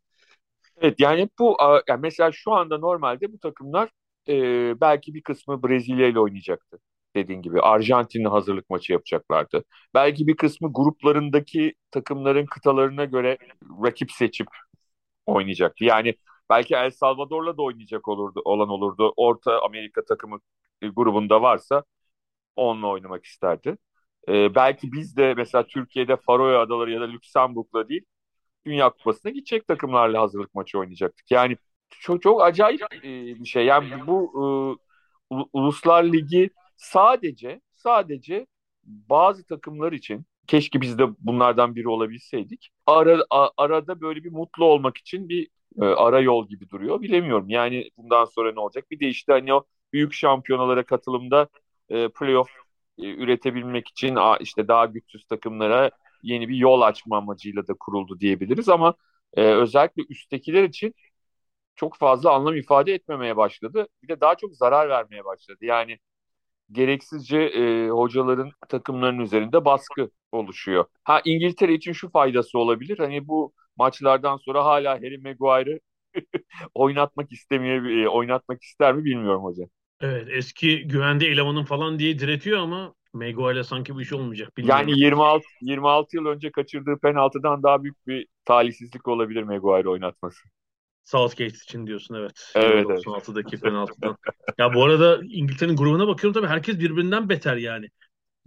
Evet 0.81 0.99
yani 0.99 1.29
bu 1.39 1.57
yani 1.87 2.01
mesela 2.01 2.31
şu 2.31 2.51
anda 2.51 2.77
normalde 2.77 3.33
bu 3.33 3.39
takımlar 3.39 3.89
e, 4.27 4.33
belki 4.81 5.13
bir 5.13 5.21
kısmı 5.21 5.63
Brezilya 5.63 6.07
ile 6.07 6.19
oynayacaktı. 6.19 6.79
Dediğin 7.23 7.41
gibi 7.41 7.61
Arjantin'le 7.61 8.25
hazırlık 8.29 8.69
maçı 8.69 8.93
yapacaklardı. 8.93 9.63
Belki 9.93 10.27
bir 10.27 10.37
kısmı 10.37 10.73
gruplarındaki 10.73 11.73
takımların 11.91 12.45
kıtalarına 12.45 13.05
göre 13.05 13.37
rakip 13.83 14.11
seçip 14.11 14.47
oynayacaktı. 15.25 15.85
Yani 15.85 16.15
belki 16.49 16.75
El 16.75 16.91
Salvador'la 16.91 17.57
da 17.57 17.61
oynayacak 17.61 18.07
olurdu, 18.07 18.41
olan 18.45 18.69
olurdu. 18.69 19.13
Orta 19.17 19.61
Amerika 19.61 20.05
takımı 20.05 20.39
e, 20.81 20.87
grubunda 20.87 21.41
varsa 21.41 21.83
onunla 22.55 22.87
oynamak 22.87 23.25
isterdi. 23.25 23.77
Ee, 24.29 24.55
belki 24.55 24.91
biz 24.91 25.17
de 25.17 25.33
mesela 25.33 25.67
Türkiye'de 25.67 26.17
Faroe 26.17 26.57
Adaları 26.57 26.91
ya 26.91 27.01
da 27.01 27.05
Lüksemburg'la 27.05 27.89
değil 27.89 28.05
Dünya 28.65 28.89
Kupası'na 28.89 29.31
gidecek 29.31 29.67
takımlarla 29.67 30.21
hazırlık 30.21 30.55
maçı 30.55 30.79
oynayacaktık. 30.79 31.31
Yani 31.31 31.57
çok 31.89 32.21
çok 32.21 32.43
acayip 32.43 32.81
e, 32.93 33.03
bir 33.39 33.45
şey. 33.45 33.65
Yani 33.65 34.07
bu 34.07 34.31
e, 35.31 35.35
Uluslar 35.53 36.03
Ligi 36.03 36.49
sadece 36.79 37.61
sadece 37.75 38.47
bazı 38.83 39.45
takımlar 39.45 39.91
için 39.91 40.25
keşke 40.47 40.81
biz 40.81 40.99
de 40.99 41.05
bunlardan 41.19 41.75
biri 41.75 41.89
olabilseydik. 41.89 42.69
Ara, 42.85 43.25
a, 43.29 43.49
arada 43.57 44.01
böyle 44.01 44.23
bir 44.23 44.31
mutlu 44.31 44.65
olmak 44.65 44.97
için 44.97 45.29
bir 45.29 45.47
e, 45.81 45.85
ara 45.85 46.19
yol 46.19 46.47
gibi 46.49 46.69
duruyor. 46.69 47.01
Bilemiyorum. 47.01 47.49
Yani 47.49 47.89
bundan 47.97 48.25
sonra 48.25 48.53
ne 48.53 48.59
olacak? 48.59 48.91
Bir 48.91 48.99
de 48.99 49.07
işte 49.07 49.33
hani 49.33 49.53
o 49.53 49.65
büyük 49.93 50.13
şampiyonalara 50.13 50.85
katılımda 50.85 51.47
e, 51.89 52.09
playoff 52.09 52.49
e, 52.97 53.03
üretebilmek 53.15 53.87
için 53.87 54.15
a, 54.15 54.37
işte 54.37 54.67
daha 54.67 54.85
güçsüz 54.85 55.25
takımlara 55.25 55.91
yeni 56.23 56.49
bir 56.49 56.55
yol 56.55 56.81
açma 56.81 57.17
amacıyla 57.17 57.67
da 57.67 57.73
kuruldu 57.79 58.19
diyebiliriz 58.19 58.69
ama 58.69 58.93
e, 59.33 59.41
özellikle 59.43 60.03
üsttekiler 60.09 60.63
için 60.63 60.93
çok 61.75 61.97
fazla 61.97 62.31
anlam 62.33 62.55
ifade 62.55 62.93
etmemeye 62.93 63.37
başladı. 63.37 63.87
Bir 64.03 64.07
de 64.07 64.21
daha 64.21 64.35
çok 64.35 64.55
zarar 64.55 64.89
vermeye 64.89 65.25
başladı. 65.25 65.57
Yani 65.65 65.99
gereksizce 66.71 67.37
e, 67.37 67.89
hocaların 67.89 68.51
takımların 68.69 69.19
üzerinde 69.19 69.65
baskı 69.65 70.09
oluşuyor. 70.31 70.85
Ha 71.03 71.21
İngiltere 71.25 71.73
için 71.73 71.91
şu 71.93 72.09
faydası 72.09 72.59
olabilir. 72.59 72.97
Hani 72.97 73.27
bu 73.27 73.53
maçlardan 73.77 74.37
sonra 74.37 74.65
hala 74.65 74.95
Harry 74.95 75.17
Maguire'ı 75.17 75.79
oynatmak 76.75 77.31
istemiyor, 77.31 77.85
e, 77.85 78.09
oynatmak 78.09 78.63
ister 78.63 78.93
mi 78.93 79.05
bilmiyorum 79.05 79.43
hocam. 79.43 79.67
Evet 80.01 80.27
eski 80.31 80.87
güvende 80.87 81.27
elemanın 81.27 81.63
falan 81.63 81.99
diye 81.99 82.19
diretiyor 82.19 82.59
ama 82.59 82.93
Maguire'le 83.13 83.63
sanki 83.63 83.95
bu 83.95 84.01
iş 84.01 84.13
olmayacak. 84.13 84.57
Bilmiyorum. 84.57 84.87
Yani 84.87 84.99
26 84.99 85.45
26 85.61 86.15
yıl 86.15 86.25
önce 86.25 86.51
kaçırdığı 86.51 86.99
penaltıdan 86.99 87.63
daha 87.63 87.83
büyük 87.83 88.07
bir 88.07 88.27
talihsizlik 88.45 89.07
olabilir 89.07 89.43
Maguire 89.43 89.89
oynatması. 89.89 90.39
Southgate 91.09 91.55
için 91.55 91.87
diyorsun 91.87 92.15
evet. 92.15 92.51
Evet. 92.55 92.85
96'daki 92.85 93.49
evet. 93.55 93.61
penaltıdan. 93.61 94.17
ya 94.57 94.73
bu 94.73 94.83
arada 94.83 95.19
İngiltere'nin 95.23 95.75
grubuna 95.75 96.07
bakıyorum 96.07 96.41
tabii 96.41 96.51
herkes 96.51 96.79
birbirinden 96.79 97.29
beter 97.29 97.55
yani. 97.55 97.87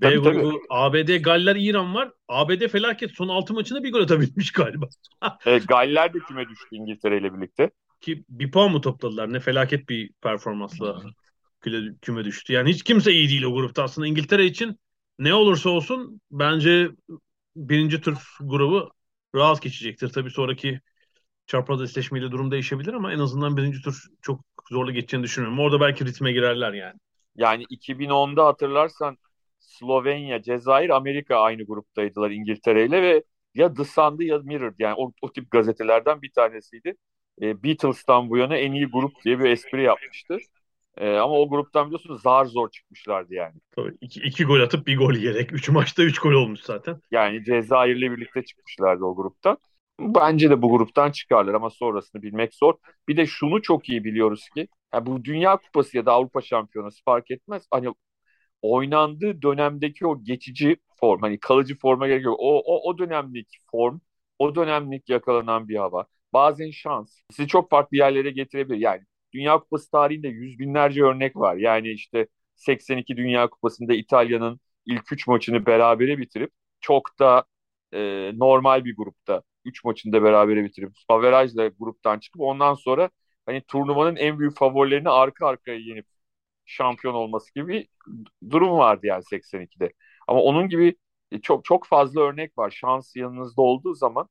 B 0.00 0.06
tabii, 0.06 0.18
grubu 0.18 0.50
tabii. 0.50 0.60
ABD, 0.70 1.16
Galler, 1.16 1.56
İran 1.56 1.94
var. 1.94 2.10
ABD 2.28 2.68
felaket 2.68 3.10
son 3.14 3.28
6 3.28 3.54
maçında 3.54 3.84
bir 3.84 3.92
gol 3.92 4.02
atabilmiş 4.02 4.52
galiba. 4.52 4.88
e, 5.46 5.58
Galler 5.58 6.14
de 6.14 6.18
kime 6.28 6.48
düştü 6.48 6.66
İngiltere 6.70 7.18
ile 7.18 7.34
birlikte? 7.34 7.70
Ki 8.00 8.24
bir 8.28 8.50
puan 8.50 8.72
mı 8.72 8.80
topladılar? 8.80 9.32
Ne 9.32 9.40
felaket 9.40 9.88
bir 9.88 10.10
performansla 10.12 11.02
küme, 11.60 11.94
küme 12.02 12.24
düştü. 12.24 12.52
Yani 12.52 12.70
hiç 12.70 12.82
kimse 12.82 13.12
iyi 13.12 13.28
değil 13.28 13.42
o 13.42 13.54
grupta 13.54 13.82
aslında. 13.82 14.06
İngiltere 14.06 14.44
için 14.44 14.78
ne 15.18 15.34
olursa 15.34 15.70
olsun 15.70 16.20
bence 16.30 16.90
birinci 17.56 18.00
tur 18.00 18.16
grubu 18.40 18.90
rahat 19.34 19.62
geçecektir. 19.62 20.08
Tabii 20.08 20.30
sonraki 20.30 20.80
çapraz 21.46 21.82
eşleşmeyle 21.82 22.30
durum 22.30 22.50
değişebilir 22.50 22.94
ama 22.94 23.12
en 23.12 23.18
azından 23.18 23.56
birinci 23.56 23.82
tur 23.82 24.06
çok 24.22 24.40
zorlu 24.70 24.92
geçeceğini 24.92 25.24
düşünüyorum. 25.24 25.58
Orada 25.58 25.80
belki 25.80 26.04
ritme 26.04 26.32
girerler 26.32 26.72
yani. 26.72 26.98
Yani 27.36 27.64
2010'da 27.70 28.46
hatırlarsan 28.46 29.18
Slovenya, 29.60 30.42
Cezayir, 30.42 30.90
Amerika 30.90 31.36
aynı 31.40 31.62
gruptaydılar 31.66 32.30
İngiltere 32.30 32.86
ile 32.86 33.02
ve 33.02 33.22
ya 33.54 33.74
The 33.74 33.84
Sun'dı 33.84 34.24
ya 34.24 34.38
Mirror 34.38 34.74
yani 34.78 34.94
o, 34.98 35.12
o 35.22 35.32
tip 35.32 35.50
gazetelerden 35.50 36.22
bir 36.22 36.30
tanesiydi. 36.30 36.94
E, 37.42 37.62
Beatles'tan 37.62 38.30
bu 38.30 38.36
yana 38.36 38.56
en 38.56 38.72
iyi 38.72 38.86
grup 38.86 39.12
diye 39.24 39.38
bir 39.38 39.44
espri 39.44 39.82
yapmıştı. 39.82 40.38
E, 40.96 41.16
ama 41.16 41.34
o 41.34 41.48
gruptan 41.48 41.86
biliyorsunuz 41.86 42.22
zar 42.22 42.44
zor 42.44 42.70
çıkmışlardı 42.70 43.34
yani. 43.34 43.54
Tabii 43.76 43.96
iki, 44.00 44.20
iki 44.20 44.44
gol 44.44 44.60
atıp 44.60 44.86
bir 44.86 44.98
gol 44.98 45.14
yiyerek. 45.14 45.52
Üç 45.52 45.68
maçta 45.68 46.02
üç 46.02 46.18
gol 46.18 46.32
olmuş 46.32 46.60
zaten. 46.60 47.00
Yani 47.10 47.44
Cezayir'le 47.44 48.16
birlikte 48.16 48.44
çıkmışlardı 48.44 49.04
o 49.04 49.16
gruptan. 49.16 49.58
Bence 50.02 50.50
de 50.50 50.62
bu 50.62 50.70
gruptan 50.70 51.10
çıkarlar 51.10 51.54
ama 51.54 51.70
sonrasını 51.70 52.22
bilmek 52.22 52.54
zor. 52.54 52.74
Bir 53.08 53.16
de 53.16 53.26
şunu 53.26 53.62
çok 53.62 53.88
iyi 53.88 54.04
biliyoruz 54.04 54.48
ki 54.54 54.68
yani 54.94 55.06
bu 55.06 55.24
Dünya 55.24 55.56
Kupası 55.56 55.96
ya 55.96 56.06
da 56.06 56.12
Avrupa 56.12 56.40
Şampiyonası 56.42 57.04
fark 57.04 57.30
etmez. 57.30 57.66
Hani 57.70 57.88
oynandığı 58.62 59.42
dönemdeki 59.42 60.06
o 60.06 60.24
geçici 60.24 60.76
form 61.00 61.20
hani 61.22 61.40
kalıcı 61.40 61.78
forma 61.78 62.08
gerek 62.08 62.24
yok. 62.24 62.36
O, 62.40 62.58
o, 62.60 62.90
o 62.90 62.98
dönemlik 62.98 63.48
form, 63.70 64.00
o 64.38 64.54
dönemlik 64.54 65.08
yakalanan 65.10 65.68
bir 65.68 65.76
hava. 65.76 66.06
Bazen 66.32 66.70
şans 66.70 67.20
sizi 67.32 67.48
çok 67.48 67.70
farklı 67.70 67.96
yerlere 67.96 68.30
getirebilir. 68.30 68.78
Yani 68.80 69.02
Dünya 69.34 69.58
Kupası 69.60 69.90
tarihinde 69.90 70.28
yüz 70.28 70.58
binlerce 70.58 71.04
örnek 71.04 71.36
var. 71.36 71.56
Yani 71.56 71.90
işte 71.92 72.26
82 72.56 73.16
Dünya 73.16 73.50
Kupası'nda 73.50 73.94
İtalya'nın 73.94 74.60
ilk 74.86 75.12
üç 75.12 75.26
maçını 75.26 75.66
berabere 75.66 76.18
bitirip 76.18 76.50
çok 76.80 77.18
da 77.20 77.44
e, 77.92 77.98
normal 78.38 78.84
bir 78.84 78.96
grupta 78.96 79.42
3 79.64 79.84
maçında 79.84 80.22
berabere 80.22 80.64
bitirip 80.64 80.92
averajla 81.08 81.68
gruptan 81.68 82.18
çıkıp 82.18 82.40
ondan 82.42 82.74
sonra 82.74 83.10
hani 83.46 83.62
turnuvanın 83.68 84.16
en 84.16 84.38
büyük 84.38 84.56
favorilerini 84.58 85.08
arka 85.10 85.46
arkaya 85.46 85.78
yenip 85.78 86.06
şampiyon 86.64 87.14
olması 87.14 87.54
gibi 87.54 87.88
durum 88.50 88.70
vardı 88.78 89.06
yani 89.06 89.24
82'de. 89.24 89.92
Ama 90.28 90.40
onun 90.42 90.68
gibi 90.68 90.96
çok 91.42 91.64
çok 91.64 91.86
fazla 91.86 92.20
örnek 92.20 92.58
var. 92.58 92.70
Şans 92.70 93.16
yanınızda 93.16 93.62
olduğu 93.62 93.94
zaman 93.94 94.28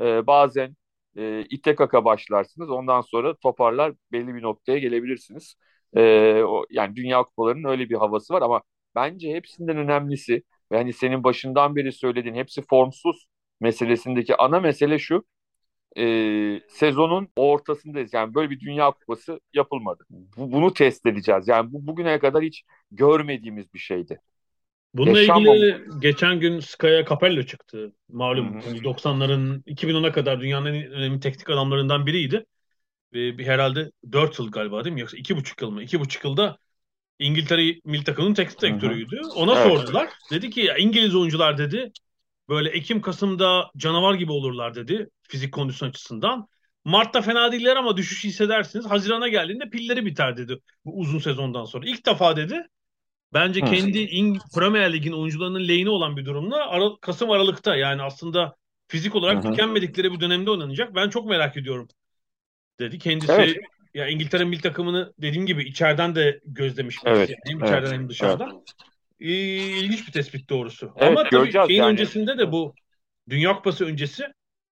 e, 0.00 0.26
bazen 0.26 0.76
e, 1.16 1.44
ite 1.50 1.74
kaka 1.74 2.04
başlarsınız. 2.04 2.70
Ondan 2.70 3.00
sonra 3.00 3.34
toparlar 3.36 3.94
belli 4.12 4.34
bir 4.34 4.42
noktaya 4.42 4.78
gelebilirsiniz. 4.78 5.56
E, 5.96 6.02
o, 6.42 6.64
yani 6.70 6.96
Dünya 6.96 7.22
Kupalarının 7.22 7.68
öyle 7.68 7.88
bir 7.90 7.94
havası 7.96 8.34
var 8.34 8.42
ama 8.42 8.62
bence 8.94 9.32
hepsinden 9.34 9.76
önemlisi 9.76 10.42
ve 10.72 10.76
hani 10.76 10.92
senin 10.92 11.24
başından 11.24 11.76
beri 11.76 11.92
söylediğin 11.92 12.34
hepsi 12.34 12.62
formsuz 12.70 13.26
meselesindeki 13.64 14.36
ana 14.36 14.60
mesele 14.60 14.98
şu. 14.98 15.24
E, 15.98 16.04
sezonun 16.68 17.28
ortasındayız. 17.36 18.14
Yani 18.14 18.34
böyle 18.34 18.50
bir 18.50 18.60
Dünya 18.60 18.90
Kupası 18.90 19.40
yapılmadı. 19.54 20.04
Bu, 20.10 20.52
bunu 20.52 20.74
test 20.74 21.06
edeceğiz. 21.06 21.48
Yani 21.48 21.72
bu 21.72 21.86
bugüne 21.86 22.18
kadar 22.18 22.42
hiç 22.42 22.64
görmediğimiz 22.90 23.74
bir 23.74 23.78
şeydi. 23.78 24.20
Bununla 24.94 25.18
Yaşanmam. 25.18 25.54
ilgili 25.54 25.80
geçen 26.00 26.40
gün 26.40 26.60
Skaya 26.60 27.04
Capello 27.04 27.42
çıktı. 27.42 27.92
Malum 28.08 28.62
Hı-hı. 28.62 28.76
90'ların 28.76 29.62
2010'a 29.62 30.12
kadar 30.12 30.40
dünyanın 30.40 30.74
en 30.74 30.92
önemli 30.92 31.20
teknik 31.20 31.50
adamlarından 31.50 32.06
biriydi. 32.06 32.46
Ve 33.12 33.38
bir 33.38 33.46
herhalde 33.46 33.90
4 34.12 34.38
yıl 34.38 34.50
galiba 34.50 34.84
değil 34.84 34.94
mi? 34.94 35.00
Yoksa 35.00 35.16
2,5 35.16 35.62
yıl 35.62 35.70
mı? 35.70 35.82
2,5 35.82 36.26
yılda 36.26 36.58
İngiltere 37.18 37.80
milli 37.84 38.04
takımının 38.04 38.34
teknik 38.34 38.60
direktörüydü. 38.60 39.20
Ona 39.34 39.54
evet. 39.54 39.66
sordular. 39.66 40.08
Dedi 40.30 40.50
ki 40.50 40.60
ya 40.60 40.76
İngiliz 40.76 41.14
oyuncular 41.14 41.58
dedi 41.58 41.92
böyle 42.48 42.70
Ekim 42.70 43.00
Kasım'da 43.00 43.70
canavar 43.76 44.14
gibi 44.14 44.32
olurlar 44.32 44.74
dedi 44.74 45.08
fizik 45.28 45.52
kondisyon 45.54 45.88
açısından. 45.88 46.48
Mart'ta 46.84 47.22
fena 47.22 47.52
değiller 47.52 47.76
ama 47.76 47.96
düşüş 47.96 48.24
hissedersiniz. 48.24 48.86
Hazirana 48.86 49.28
geldiğinde 49.28 49.70
pilleri 49.70 50.06
biter 50.06 50.36
dedi 50.36 50.58
bu 50.84 50.98
uzun 50.98 51.18
sezondan 51.18 51.64
sonra. 51.64 51.86
İlk 51.86 52.06
defa 52.06 52.36
dedi 52.36 52.62
bence 53.32 53.60
kendi 53.60 53.98
İng 53.98 54.38
Premier 54.54 54.92
Lig'in 54.92 55.12
oyuncularının 55.12 55.68
lehine 55.68 55.90
olan 55.90 56.16
bir 56.16 56.24
durumla 56.24 56.68
Ara 56.68 56.90
Kasım 57.00 57.30
Aralık'ta 57.30 57.76
yani 57.76 58.02
aslında 58.02 58.56
fizik 58.88 59.14
olarak 59.14 59.44
Hı. 59.44 59.50
tükenmedikleri 59.50 60.12
bir 60.12 60.20
dönemde 60.20 60.50
oynanacak. 60.50 60.94
Ben 60.94 61.08
çok 61.08 61.26
merak 61.26 61.56
ediyorum 61.56 61.88
dedi. 62.78 62.98
Kendisi 62.98 63.32
evet. 63.32 63.56
ya 63.94 64.08
İngiltere 64.08 64.44
milli 64.44 64.60
takımını 64.60 65.12
dediğim 65.18 65.46
gibi 65.46 65.64
içeriden 65.64 66.14
de 66.14 66.40
gözlemiş. 66.46 66.96
Evet. 67.04 67.30
Yani. 67.30 67.38
Hem 67.46 67.58
içeriden 67.58 67.88
evet. 67.88 67.92
hem 67.92 68.08
dışarıdan. 68.08 68.50
Evet. 68.54 68.93
İlginç 69.20 70.06
bir 70.06 70.12
tespit 70.12 70.50
doğrusu. 70.50 70.92
Evet, 70.96 71.18
Ama 71.18 71.28
tabii 71.30 71.52
şeyin 71.66 71.80
yani. 71.80 71.92
öncesinde 71.92 72.38
de 72.38 72.52
bu 72.52 72.74
Dünya 73.28 73.56
Kupası 73.56 73.84
öncesi 73.84 74.24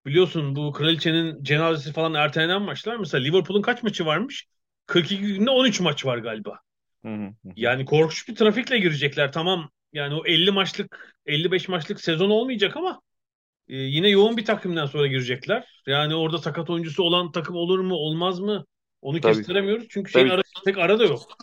biliyorsun 0.05 0.55
bu 0.55 0.71
kraliçenin 0.71 1.43
cenazesi 1.43 1.93
falan 1.93 2.13
ertelenen 2.13 2.61
maçlar. 2.61 2.95
Mesela 2.95 3.23
Liverpool'un 3.23 3.61
kaç 3.61 3.83
maçı 3.83 4.05
varmış? 4.05 4.45
42 4.85 5.21
günde 5.21 5.49
13 5.49 5.79
maç 5.79 6.05
var 6.05 6.17
galiba. 6.17 6.59
Hı 7.05 7.09
hı. 7.15 7.31
Yani 7.55 7.85
korkunç 7.85 8.27
bir 8.27 8.35
trafikle 8.35 8.77
girecekler. 8.79 9.31
Tamam 9.31 9.69
yani 9.93 10.15
o 10.15 10.25
50 10.25 10.51
maçlık 10.51 11.15
55 11.25 11.67
maçlık 11.67 12.01
sezon 12.01 12.29
olmayacak 12.29 12.77
ama 12.77 13.01
e, 13.67 13.75
yine 13.75 14.09
yoğun 14.09 14.37
bir 14.37 14.45
takımdan 14.45 14.85
sonra 14.85 15.07
girecekler. 15.07 15.83
Yani 15.87 16.15
orada 16.15 16.37
sakat 16.37 16.69
oyuncusu 16.69 17.03
olan 17.03 17.31
takım 17.31 17.55
olur 17.55 17.79
mu 17.79 17.95
olmaz 17.95 18.39
mı? 18.39 18.65
Onu 19.01 19.21
Tabii. 19.21 19.35
kestiremiyoruz. 19.35 19.85
Çünkü 19.89 20.11
şeyin 20.11 20.29
ara, 20.29 20.41
tek 20.65 20.77
ara 20.77 20.99
da 20.99 21.03
yok. 21.03 21.37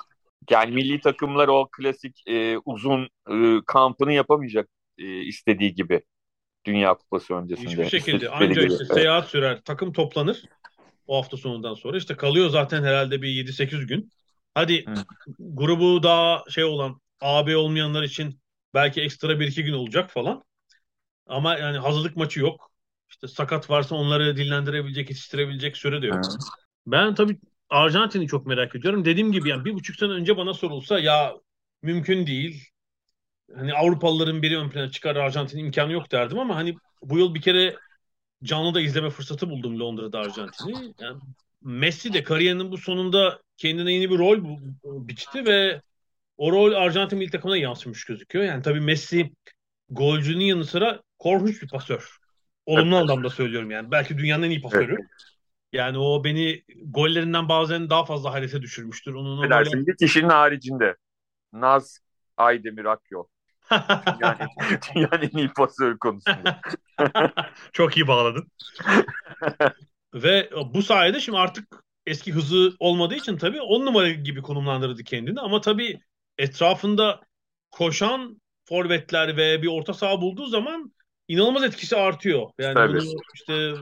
Yani 0.50 0.74
milli 0.74 1.00
takımlar 1.00 1.48
o 1.48 1.68
klasik 1.72 2.22
e, 2.26 2.58
uzun 2.64 3.08
e, 3.30 3.60
kampını 3.66 4.12
yapamayacak 4.12 4.68
e, 4.98 5.20
istediği 5.22 5.74
gibi 5.74 6.02
Dünya 6.64 6.94
Kupası 6.94 7.34
öncesinde. 7.34 7.70
Hiçbir 7.70 7.84
şekilde. 7.84 8.16
İstedikleri 8.16 8.48
Anca 8.48 8.62
gibi. 8.62 8.72
işte 8.72 8.84
Evet. 8.84 8.94
seyahat 8.94 9.28
sürer. 9.28 9.60
Takım 9.64 9.92
toplanır. 9.92 10.44
O 11.06 11.18
hafta 11.18 11.36
sonundan 11.36 11.74
sonra. 11.74 11.96
işte 11.96 12.16
kalıyor 12.16 12.50
zaten 12.50 12.82
herhalde 12.84 13.22
bir 13.22 13.28
7-8 13.28 13.86
gün. 13.86 14.10
Hadi 14.54 14.86
Hı. 14.86 14.94
grubu 15.38 16.02
daha 16.02 16.44
şey 16.50 16.64
olan 16.64 17.00
AB 17.20 17.56
olmayanlar 17.56 18.02
için 18.02 18.40
belki 18.74 19.00
ekstra 19.00 19.40
1-2 19.40 19.64
gün 19.64 19.72
olacak 19.72 20.10
falan. 20.10 20.44
Ama 21.26 21.58
yani 21.58 21.78
hazırlık 21.78 22.16
maçı 22.16 22.40
yok. 22.40 22.70
İşte 23.10 23.28
sakat 23.28 23.70
varsa 23.70 23.94
onları 23.94 24.36
dinlendirebilecek, 24.36 25.10
yetiştirebilecek 25.10 25.76
süre 25.76 26.02
de 26.02 26.06
yok. 26.06 26.18
Hı. 26.24 26.38
Ben 26.86 27.14
tabii 27.14 27.38
Arjantin'i 27.70 28.26
çok 28.26 28.46
merak 28.46 28.74
ediyorum. 28.76 29.04
Dediğim 29.04 29.32
gibi 29.32 29.48
yani 29.48 29.64
bir 29.64 29.74
buçuk 29.74 29.96
sene 29.96 30.12
önce 30.12 30.36
bana 30.36 30.54
sorulsa 30.54 31.00
ya 31.00 31.34
mümkün 31.82 32.26
değil. 32.26 32.68
Hani 33.54 33.74
Avrupalıların 33.74 34.42
biri 34.42 34.58
ön 34.58 34.70
plana 34.70 34.90
çıkar 34.90 35.16
Arjantin 35.16 35.58
imkanı 35.58 35.92
yok 35.92 36.12
derdim 36.12 36.38
ama 36.38 36.56
hani 36.56 36.76
bu 37.02 37.18
yıl 37.18 37.34
bir 37.34 37.40
kere 37.40 37.76
canlı 38.44 38.74
da 38.74 38.80
izleme 38.80 39.10
fırsatı 39.10 39.50
buldum 39.50 39.80
Londra'da 39.80 40.18
Arjantin'i. 40.18 40.94
Yani 41.00 41.20
Messi 41.62 42.12
de 42.12 42.22
kariyerinin 42.22 42.72
bu 42.72 42.78
sonunda 42.78 43.40
kendine 43.56 43.92
yeni 43.92 44.10
bir 44.10 44.18
rol 44.18 44.44
bu- 44.44 45.08
biçti 45.08 45.46
ve 45.46 45.82
o 46.36 46.52
rol 46.52 46.72
Arjantin 46.72 47.18
milli 47.18 47.30
takımına 47.30 47.56
yansımış 47.56 48.04
gözüküyor. 48.04 48.44
Yani 48.44 48.62
tabii 48.62 48.80
Messi 48.80 49.30
golcünün 49.90 50.44
yanı 50.44 50.64
sıra 50.64 51.02
korkunç 51.18 51.62
bir 51.62 51.68
pasör. 51.68 52.16
Olumlu 52.66 52.96
anlamda 52.96 53.30
söylüyorum 53.30 53.70
yani. 53.70 53.90
Belki 53.90 54.18
dünyanın 54.18 54.42
en 54.42 54.50
iyi 54.50 54.60
pasörü. 54.62 54.96
Yani 55.72 55.98
o 55.98 56.24
beni 56.24 56.64
gollerinden 56.84 57.48
bazen 57.48 57.90
daha 57.90 58.04
fazla 58.04 58.32
hayrete 58.32 58.62
düşürmüştür. 58.62 59.14
Onun 59.14 59.38
o 59.38 59.50
böyle... 59.50 59.86
Bir 59.86 59.96
kişinin 59.96 60.28
haricinde 60.28 60.96
Naz 61.52 61.98
Aydemir 62.36 62.84
Akyol. 62.84 63.24
Yani 64.20 64.38
dünyanın 64.94 65.30
en 65.32 65.38
iyi 65.38 65.48
pasörü 65.48 65.98
konusunda. 65.98 66.60
Çok 67.72 67.96
iyi 67.96 68.08
bağladın. 68.08 68.48
Ve 70.14 70.50
bu 70.74 70.82
sayede 70.82 71.20
şimdi 71.20 71.38
artık 71.38 71.68
eski 72.06 72.32
hızı 72.32 72.72
olmadığı 72.78 73.14
için 73.14 73.36
tabii 73.36 73.60
on 73.60 73.86
numara 73.86 74.10
gibi 74.10 74.42
konumlandırdı 74.42 75.04
kendini. 75.04 75.40
Ama 75.40 75.60
tabii 75.60 76.00
etrafında 76.38 77.20
koşan 77.70 78.40
forvetler 78.64 79.36
ve 79.36 79.62
bir 79.62 79.66
orta 79.66 79.94
saha 79.94 80.20
bulduğu 80.20 80.46
zaman 80.46 80.92
inanılmaz 81.28 81.64
etkisi 81.64 81.96
artıyor. 81.96 82.50
Yani 82.58 82.74
Tabii. 82.74 82.92
bunu 82.92 83.20
işte 83.34 83.72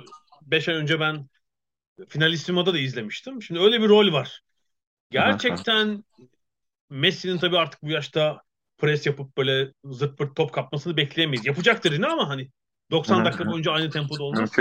5 0.42 0.68
ay 0.68 0.74
önce 0.74 1.00
ben 1.00 1.26
Finalissima'da 2.08 2.74
da 2.74 2.78
izlemiştim. 2.78 3.42
Şimdi 3.42 3.60
öyle 3.60 3.80
bir 3.82 3.88
rol 3.88 4.12
var. 4.12 4.40
Gerçekten 5.10 6.04
Messi'nin 6.90 7.38
tabii 7.38 7.58
artık 7.58 7.82
bu 7.82 7.90
yaşta 7.90 8.42
pres 8.78 9.06
yapıp 9.06 9.36
böyle 9.36 9.72
zırt 9.84 10.18
pırt 10.18 10.36
top 10.36 10.52
kapmasını 10.52 10.96
bekleyemeyiz. 10.96 11.46
Yapacaktır 11.46 11.92
yine 11.92 12.06
ama 12.06 12.28
hani 12.28 12.48
90 12.90 13.16
Hı 13.16 13.20
hı. 13.20 13.24
dakika 13.24 13.46
boyunca 13.46 13.72
aynı 13.72 13.90
tempoda 13.90 14.22
olmaz. 14.22 14.52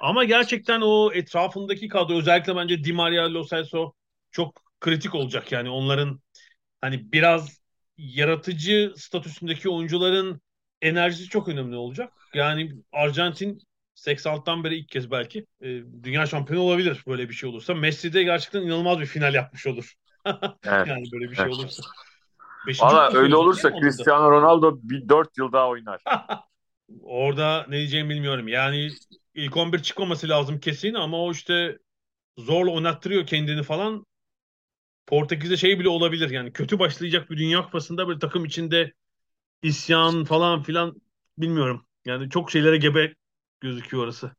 Ama 0.00 0.24
gerçekten 0.24 0.80
o 0.80 1.12
etrafındaki 1.12 1.88
kadro 1.88 2.18
özellikle 2.18 2.56
bence 2.56 2.84
Di 2.84 2.92
Maria, 2.92 3.34
Lo 3.34 3.46
Celso 3.46 3.92
çok 4.30 4.62
kritik 4.80 5.14
olacak. 5.14 5.52
Yani 5.52 5.70
onların 5.70 6.20
hani 6.80 7.12
biraz 7.12 7.60
yaratıcı 7.98 8.92
statüsündeki 8.96 9.68
oyuncuların 9.68 10.40
enerjisi 10.82 11.28
çok 11.28 11.48
önemli 11.48 11.76
olacak. 11.76 12.12
Yani 12.34 12.72
Arjantin 12.92 13.58
86'tan 14.06 14.64
beri 14.64 14.76
ilk 14.76 14.88
kez 14.88 15.10
belki 15.10 15.46
e, 15.60 15.68
dünya 16.02 16.26
şampiyonu 16.26 16.62
olabilir 16.64 17.02
böyle 17.06 17.28
bir 17.28 17.34
şey 17.34 17.48
olursa. 17.50 17.74
Messi 17.74 18.12
de 18.12 18.22
gerçekten 18.22 18.62
inanılmaz 18.62 19.00
bir 19.00 19.06
final 19.06 19.34
yapmış 19.34 19.66
olur. 19.66 19.94
Evet. 20.64 20.86
Yani 20.88 21.04
böyle 21.12 21.30
bir 21.30 21.36
şey 21.36 21.44
Evet. 21.44 21.54
olursa. 21.54 21.82
Beşinci 22.66 22.86
Valla 22.86 23.12
öyle 23.12 23.36
olursa? 23.36 23.80
Cristiano 23.80 24.30
Ronaldo 24.30 24.78
bir 24.82 25.08
4 25.08 25.38
yıl 25.38 25.52
daha 25.52 25.68
oynar. 25.68 26.02
Orada 27.02 27.66
ne 27.68 27.76
diyeceğimi 27.76 28.10
bilmiyorum. 28.10 28.48
Yani 28.48 28.90
ilk 29.34 29.56
11 29.56 29.78
çıkmaması 29.78 30.28
lazım 30.28 30.60
kesin 30.60 30.94
ama 30.94 31.22
o 31.24 31.32
işte 31.32 31.78
zorla 32.38 32.70
oynattırıyor 32.70 33.26
kendini 33.26 33.62
falan. 33.62 34.06
Portekiz'de 35.06 35.56
şey 35.56 35.78
bile 35.78 35.88
olabilir 35.88 36.30
yani 36.30 36.52
kötü 36.52 36.78
başlayacak 36.78 37.30
bir 37.30 37.36
Dünya 37.36 37.62
Kupası'nda 37.62 38.08
böyle 38.08 38.18
takım 38.18 38.44
içinde 38.44 38.92
isyan 39.62 40.24
falan 40.24 40.62
filan 40.62 41.02
bilmiyorum. 41.38 41.86
Yani 42.04 42.30
çok 42.30 42.50
şeylere 42.50 42.76
gebe 42.76 43.14
gözüküyor 43.60 44.04
orası. 44.04 44.30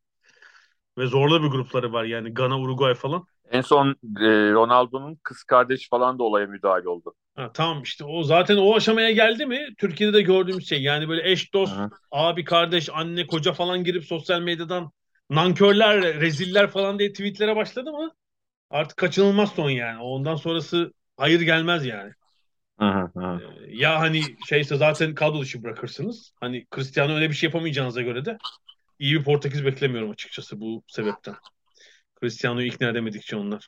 Ve 0.98 1.08
zorlu 1.08 1.44
bir 1.44 1.48
grupları 1.48 1.94
var 1.94 2.04
yani 2.04 2.34
Gana, 2.34 2.60
Uruguay 2.60 2.94
falan. 2.94 3.26
En 3.52 3.62
son 3.62 3.90
e, 4.20 4.52
Ronaldo'nun 4.52 5.20
kız 5.24 5.44
kardeşi 5.44 5.90
falan 5.90 6.20
da 6.20 6.24
olaya 6.24 6.48
müdahale 6.48 6.90
oldu. 6.90 7.16
Ha, 7.36 7.52
tamam 7.54 7.84
işte 7.84 8.04
o 8.06 8.24
zaten 8.24 8.58
o 8.58 8.76
aşamaya 8.76 9.12
geldi 9.12 9.46
mi 9.46 9.68
Türkiye'de 9.78 10.14
de 10.14 10.22
gördüğümüz 10.22 10.70
şey 10.70 10.82
yani 10.82 11.10
böyle 11.10 11.32
eş 11.32 11.54
dost 11.54 11.74
Hı 11.74 11.84
hı. 11.84 11.90
abi 12.12 12.44
kardeş 12.44 12.90
anne 12.94 13.28
koca 13.28 13.54
falan 13.54 13.84
girip 13.84 14.06
sosyal 14.06 14.42
medyadan 14.42 14.92
nankörler 15.30 16.02
reziller 16.22 16.68
falan 16.70 17.00
diye 17.00 17.12
tweetlere 17.12 17.56
başladı 17.56 17.92
mı 17.92 18.12
artık 18.70 18.98
kaçınılmaz 18.98 19.52
son 19.52 19.70
yani 19.70 20.02
ondan 20.02 20.36
sonrası 20.36 20.94
hayır 21.18 21.42
gelmez 21.42 21.86
yani 21.86 22.12
Hı 22.80 22.86
hı 22.86 23.12
hı. 23.16 23.42
Ee, 23.42 23.76
ya 23.78 24.00
hani 24.00 24.22
şeyse 24.50 24.76
zaten 24.76 25.16
kadro 25.16 25.42
dışı 25.42 25.64
bırakırsınız 25.64 26.34
hani 26.40 26.66
Cristiano 26.76 27.14
öyle 27.14 27.30
bir 27.30 27.36
şey 27.36 27.48
yapamayacağınıza 27.48 28.02
göre 28.02 28.26
de 28.26 28.38
iyi 29.02 29.20
bir 29.20 29.24
Portekiz 29.24 29.66
beklemiyorum 29.66 30.12
açıkçası 30.12 30.60
bu 30.62 30.84
sebepten 30.88 31.36
Cristiano'yu 32.20 32.68
ikna 32.68 32.90
edemedikçe 32.90 33.36
onlar 33.36 33.68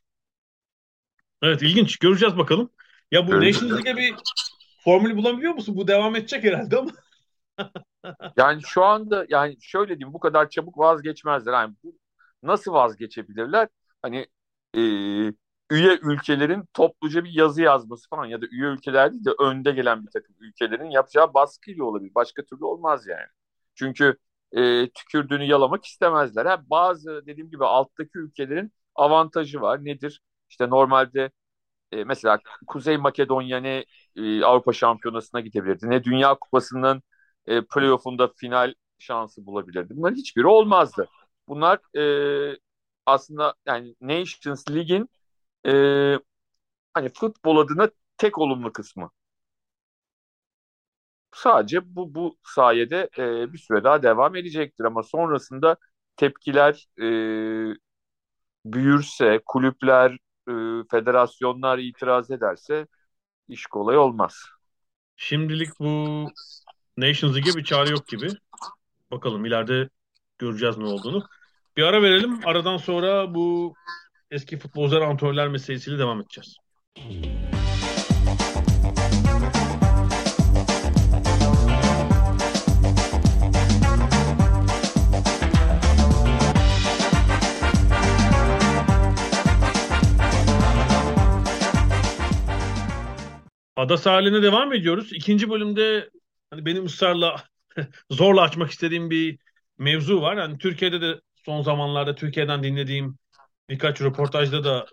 evet 1.42 1.62
ilginç 1.62 1.98
göreceğiz 1.98 2.38
bakalım 2.38 2.70
ya 3.12 3.28
bu 3.28 3.32
Göreceğiz. 3.32 3.62
Nations 3.62 3.86
League'e 3.86 3.98
bir 3.98 4.16
formül 4.84 5.18
bulabiliyor 5.18 5.54
musun? 5.54 5.78
Bu 5.78 5.88
devam 5.88 6.16
edecek 6.16 6.44
herhalde 6.44 6.78
ama. 6.78 6.92
Yani 8.38 8.62
şu 8.66 8.84
anda 8.84 9.26
yani 9.30 9.58
şöyle 9.62 10.00
diyeyim 10.00 10.14
bu 10.14 10.20
kadar 10.20 10.50
çabuk 10.50 10.78
vazgeçmezler. 10.78 11.54
Yani 11.54 11.76
bu, 11.84 11.98
nasıl 12.44 12.74
vazgeçebilirler? 12.74 13.68
Hani 14.02 14.28
e, 14.76 14.82
üye 15.72 16.00
ülkelerin 16.02 16.64
topluca 16.74 17.24
bir 17.24 17.32
yazı 17.32 17.62
yazması 17.62 18.10
falan 18.10 18.26
ya 18.26 18.42
da 18.42 18.46
üye 18.52 18.68
ülkeler 18.68 19.12
değil 19.12 19.26
de 19.26 19.30
önde 19.40 19.72
gelen 19.72 20.06
bir 20.06 20.12
takım 20.12 20.36
ülkelerin 20.40 20.90
yapacağı 20.90 21.34
baskıyla 21.34 21.84
olabilir. 21.84 22.12
Başka 22.16 22.44
türlü 22.44 22.66
olmaz 22.66 23.08
yani. 23.08 23.28
Çünkü 23.76 24.18
e, 24.54 24.90
tükürdüğünü 24.90 25.44
yalamak 25.46 25.86
istemezler. 25.86 26.46
Ha, 26.46 26.64
bazı 26.70 27.24
dediğim 27.26 27.50
gibi 27.50 27.66
alttaki 27.66 28.20
ülkelerin 28.20 28.74
avantajı 28.96 29.62
var. 29.62 29.86
Nedir? 29.86 30.22
İşte 30.50 30.70
normalde 30.70 31.32
e, 31.92 32.04
mesela 32.04 32.40
Kuzey 32.68 32.98
Makedonya 32.98 33.58
ne 33.60 33.86
e, 34.16 34.44
Avrupa 34.44 34.74
Şampiyonası'na 34.74 35.42
gidebilirdi. 35.42 35.90
Ne 35.90 36.04
Dünya 36.04 36.36
Kupası'nın 36.36 37.04
e, 37.48 37.62
playoff'unda 37.66 38.28
final 38.38 38.74
şansı 39.00 39.46
bulabilirdi. 39.46 39.98
Bunların 39.98 40.16
hiçbiri 40.16 40.48
olmazdı. 40.48 41.08
Bunlar 41.48 41.80
e, 42.54 42.58
aslında 43.06 43.54
yani 43.66 43.96
Nations 44.02 44.72
League'in 44.72 45.10
e, 45.68 45.72
hani 46.94 47.10
futbol 47.10 47.58
adına 47.58 47.90
tek 48.18 48.38
olumlu 48.38 48.74
kısmı. 48.74 49.12
Sadece 51.34 51.96
bu 51.96 52.16
bu 52.16 52.38
sayede 52.44 53.10
e, 53.18 53.54
bir 53.54 53.58
süre 53.58 53.84
daha 53.84 54.04
devam 54.04 54.36
edecektir 54.36 54.84
ama 54.84 55.04
sonrasında 55.04 55.78
tepkiler 56.16 56.88
e, 57.02 57.08
büyürse, 58.66 59.42
kulüpler, 59.46 60.12
e, 60.48 60.54
federasyonlar 60.92 61.78
itiraz 61.78 62.32
ederse 62.32 62.88
iş 63.48 63.66
kolay 63.66 63.98
olmaz. 63.98 64.46
Şimdilik 65.16 65.70
bu 65.80 66.26
Nations 66.98 67.36
League'e 67.36 67.56
bir 67.56 67.64
çare 67.64 67.90
yok 67.90 68.08
gibi. 68.08 68.28
Bakalım 69.12 69.46
ileride 69.46 69.90
göreceğiz 70.38 70.78
ne 70.78 70.86
olduğunu. 70.86 71.24
Bir 71.78 71.84
ara 71.84 72.02
verelim. 72.02 72.40
Aradan 72.46 72.78
sonra 72.78 73.36
bu 73.36 73.74
eski 74.32 74.60
futbolcular 74.60 75.02
antrenörler 75.02 75.48
meselesiyle 75.48 76.00
devam 76.00 76.22
edeceğiz. 76.22 76.58
Ada 93.76 93.98
sahaline 93.98 94.44
devam 94.44 94.74
ediyoruz. 94.74 95.14
İkinci 95.14 95.50
bölümde 95.50 96.10
hani 96.50 96.66
benim 96.66 96.86
ısrarla 96.86 97.44
zorla 98.12 98.42
açmak 98.42 98.72
istediğim 98.72 99.10
bir 99.10 99.40
mevzu 99.78 100.22
var. 100.22 100.38
Hani 100.38 100.58
Türkiye'de 100.58 101.02
de 101.02 101.22
son 101.36 101.62
zamanlarda 101.62 102.16
Türkiye'den 102.16 102.64
dinlediğim 102.64 103.18
birkaç 103.70 104.02
röportajda 104.02 104.64
da 104.64 104.86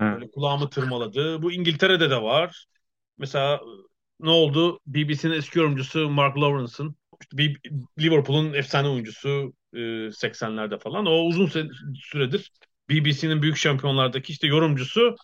böyle 0.00 0.30
kulağımı 0.30 0.70
tırmaladı. 0.70 1.42
Bu 1.42 1.52
İngiltere'de 1.52 2.10
de 2.10 2.22
var. 2.22 2.66
mesela 3.18 3.60
ne 4.20 4.30
oldu? 4.30 4.80
BBC'nin 4.86 5.32
eski 5.32 5.58
yorumcusu 5.58 6.10
Mark 6.10 6.36
Lawrence'ın 6.36 6.96
işte 7.20 7.54
Liverpool'un 8.00 8.52
efsane 8.52 8.88
oyuncusu 8.88 9.52
80'lerde 9.72 10.74
e, 10.74 10.78
falan. 10.78 11.06
O 11.06 11.26
uzun 11.26 11.46
süredir 11.94 12.52
BBC'nin 12.90 13.42
büyük 13.42 13.56
şampiyonlardaki 13.56 14.32
işte 14.32 14.46
yorumcusu 14.46 15.16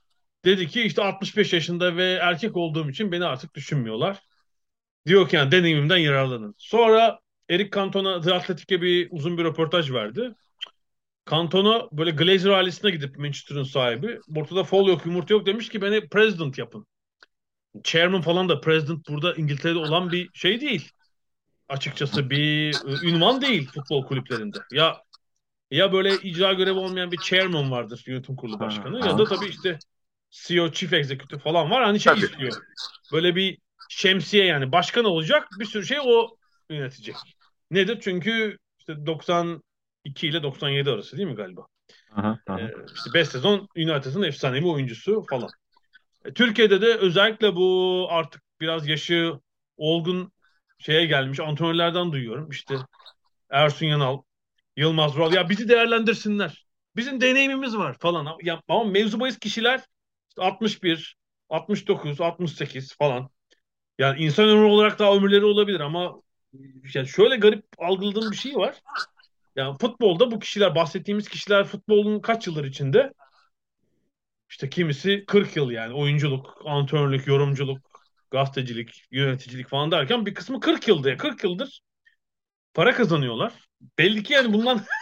dedi 0.44 0.68
ki 0.68 0.82
işte 0.82 1.02
65 1.02 1.52
yaşında 1.52 1.96
ve 1.96 2.12
erkek 2.22 2.56
olduğum 2.56 2.90
için 2.90 3.12
beni 3.12 3.24
artık 3.24 3.54
düşünmüyorlar. 3.54 4.18
Diyor 5.06 5.28
ki 5.28 5.36
yani 5.36 5.52
deneyimimden 5.52 5.96
yararlanın. 5.96 6.54
Sonra 6.58 7.20
Eric 7.48 7.70
Cantona 7.74 8.20
The 8.20 8.34
Athletic'e 8.34 8.82
bir 8.82 9.08
uzun 9.10 9.38
bir 9.38 9.44
röportaj 9.44 9.92
verdi. 9.92 10.34
Cantona 11.30 11.88
böyle 11.92 12.10
Glazer 12.10 12.50
ailesine 12.50 12.90
gidip 12.90 13.18
Manchester'ın 13.18 13.62
sahibi. 13.62 14.20
Ortada 14.36 14.64
fol 14.64 14.88
yok, 14.88 15.06
yumurta 15.06 15.34
yok 15.34 15.46
demiş 15.46 15.68
ki 15.68 15.82
beni 15.82 16.08
president 16.08 16.58
yapın. 16.58 16.86
Chairman 17.84 18.20
falan 18.20 18.48
da 18.48 18.60
president 18.60 19.08
burada 19.08 19.34
İngiltere'de 19.34 19.78
olan 19.78 20.12
bir 20.12 20.30
şey 20.34 20.60
değil. 20.60 20.90
Açıkçası 21.68 22.30
bir 22.30 22.74
e, 22.74 23.08
ünvan 23.08 23.42
değil 23.42 23.68
futbol 23.74 24.06
kulüplerinde. 24.06 24.58
Ya 24.72 25.02
ya 25.70 25.92
böyle 25.92 26.14
icra 26.14 26.52
görevi 26.52 26.78
olmayan 26.78 27.12
bir 27.12 27.18
chairman 27.18 27.70
vardır 27.70 28.04
yönetim 28.06 28.36
kurulu 28.36 28.60
başkanı 28.60 28.98
ya 29.06 29.18
da 29.18 29.24
tabii 29.24 29.46
işte 29.46 29.78
CEO, 30.32 30.72
chief 30.72 30.92
executive 30.92 31.40
falan 31.40 31.70
var. 31.70 31.84
Hani 31.84 32.00
şey 32.00 32.14
istiyor. 32.14 32.52
Böyle 33.12 33.36
bir 33.36 33.58
şemsiye 33.88 34.44
yani 34.44 34.72
başkan 34.72 35.04
olacak 35.04 35.48
bir 35.58 35.64
sürü 35.64 35.86
şey 35.86 35.98
o 36.02 36.36
yönetecek. 36.70 37.16
Nedir? 37.70 37.98
Çünkü 38.00 38.58
işte 38.78 39.06
92 39.06 39.62
ile 40.28 40.42
97 40.42 40.90
arası 40.90 41.16
değil 41.16 41.28
mi 41.28 41.34
galiba? 41.34 41.66
Aha, 42.16 42.38
aha. 42.46 42.60
Ee, 42.60 42.74
işte 42.94 43.14
5 43.14 43.28
sezon 43.28 43.68
United'ın 43.76 44.22
efsanevi 44.22 44.66
oyuncusu 44.66 45.24
falan. 45.30 45.50
E, 46.24 46.32
Türkiye'de 46.32 46.80
de 46.80 46.96
özellikle 46.96 47.56
bu 47.56 48.06
artık 48.10 48.42
biraz 48.60 48.88
yaşı 48.88 49.38
olgun 49.76 50.32
şeye 50.78 51.06
gelmiş 51.06 51.40
antrenörlerden 51.40 52.12
duyuyorum. 52.12 52.50
İşte 52.50 52.76
Ersun 53.50 53.86
Yanal, 53.86 54.22
Yılmaz 54.76 55.16
Vural 55.16 55.32
ya 55.32 55.48
bizi 55.48 55.68
değerlendirsinler. 55.68 56.66
Bizim 56.96 57.20
deneyimimiz 57.20 57.76
var 57.76 57.96
falan. 58.00 58.38
Ya, 58.42 58.62
ama 58.68 58.84
mevzu 58.84 59.20
bahis 59.20 59.38
kişiler 59.38 59.80
işte 60.32 60.42
61, 60.42 61.16
69, 61.48 62.20
68 62.20 62.96
falan. 62.96 63.30
Yani 63.98 64.20
insan 64.24 64.48
ömrü 64.48 64.64
olarak 64.64 64.98
daha 64.98 65.16
ömürleri 65.16 65.44
olabilir 65.44 65.80
ama 65.80 66.22
yani 66.94 67.08
şöyle 67.08 67.36
garip 67.36 67.64
algıladığım 67.78 68.30
bir 68.30 68.36
şey 68.36 68.56
var. 68.56 68.82
Yani 69.56 69.78
futbolda 69.78 70.30
bu 70.30 70.38
kişiler 70.38 70.74
bahsettiğimiz 70.74 71.28
kişiler 71.28 71.64
futbolun 71.64 72.20
kaç 72.20 72.46
yıllar 72.46 72.64
içinde? 72.64 73.12
İşte 74.50 74.70
kimisi 74.70 75.24
40 75.26 75.56
yıl 75.56 75.70
yani 75.70 75.94
oyunculuk, 75.94 76.62
antrenörlük, 76.64 77.26
yorumculuk, 77.26 77.78
gazetecilik, 78.30 79.04
yöneticilik 79.10 79.68
falan 79.68 79.90
derken 79.90 80.26
bir 80.26 80.34
kısmı 80.34 80.60
40 80.60 80.88
yılda 80.88 81.16
40 81.16 81.44
yıldır 81.44 81.82
para 82.74 82.94
kazanıyorlar. 82.94 83.52
Belli 83.98 84.22
ki 84.22 84.32
yani 84.32 84.52
bundan 84.52 84.84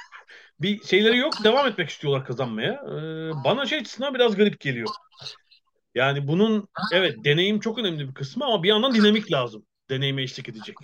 bir 0.62 0.83
şeyleri 0.83 1.16
yok. 1.16 1.44
Devam 1.44 1.66
etmek 1.66 1.88
istiyorlar 1.88 2.25
kazanmaya. 2.25 2.73
Ee, 2.73 3.44
bana 3.44 3.66
şey 3.66 3.79
açısından 3.79 4.14
biraz 4.14 4.37
garip 4.37 4.61
geliyor. 4.61 4.88
Yani 5.94 6.29
bunun 6.29 6.68
evet 6.92 7.25
deneyim 7.25 7.61
çok 7.61 7.79
önemli 7.79 8.09
bir 8.09 8.14
kısmı 8.14 8.44
ama 8.44 8.62
bir 8.62 8.68
yandan 8.68 8.94
dinamik 8.94 9.33
lazım. 9.33 9.66
Deneyime 9.90 10.23
eşlik 10.23 10.49
edecek. 10.49 10.77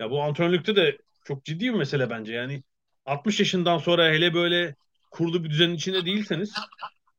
Ya 0.00 0.10
bu 0.10 0.22
antrenörlükte 0.22 0.76
de 0.76 0.98
çok 1.24 1.44
ciddi 1.44 1.64
bir 1.64 1.78
mesele 1.78 2.10
bence. 2.10 2.32
Yani 2.32 2.62
60 3.06 3.40
yaşından 3.40 3.78
sonra 3.78 4.08
hele 4.08 4.34
böyle 4.34 4.74
kurulu 5.10 5.44
bir 5.44 5.50
düzenin 5.50 5.74
içinde 5.74 6.06
değilseniz 6.06 6.54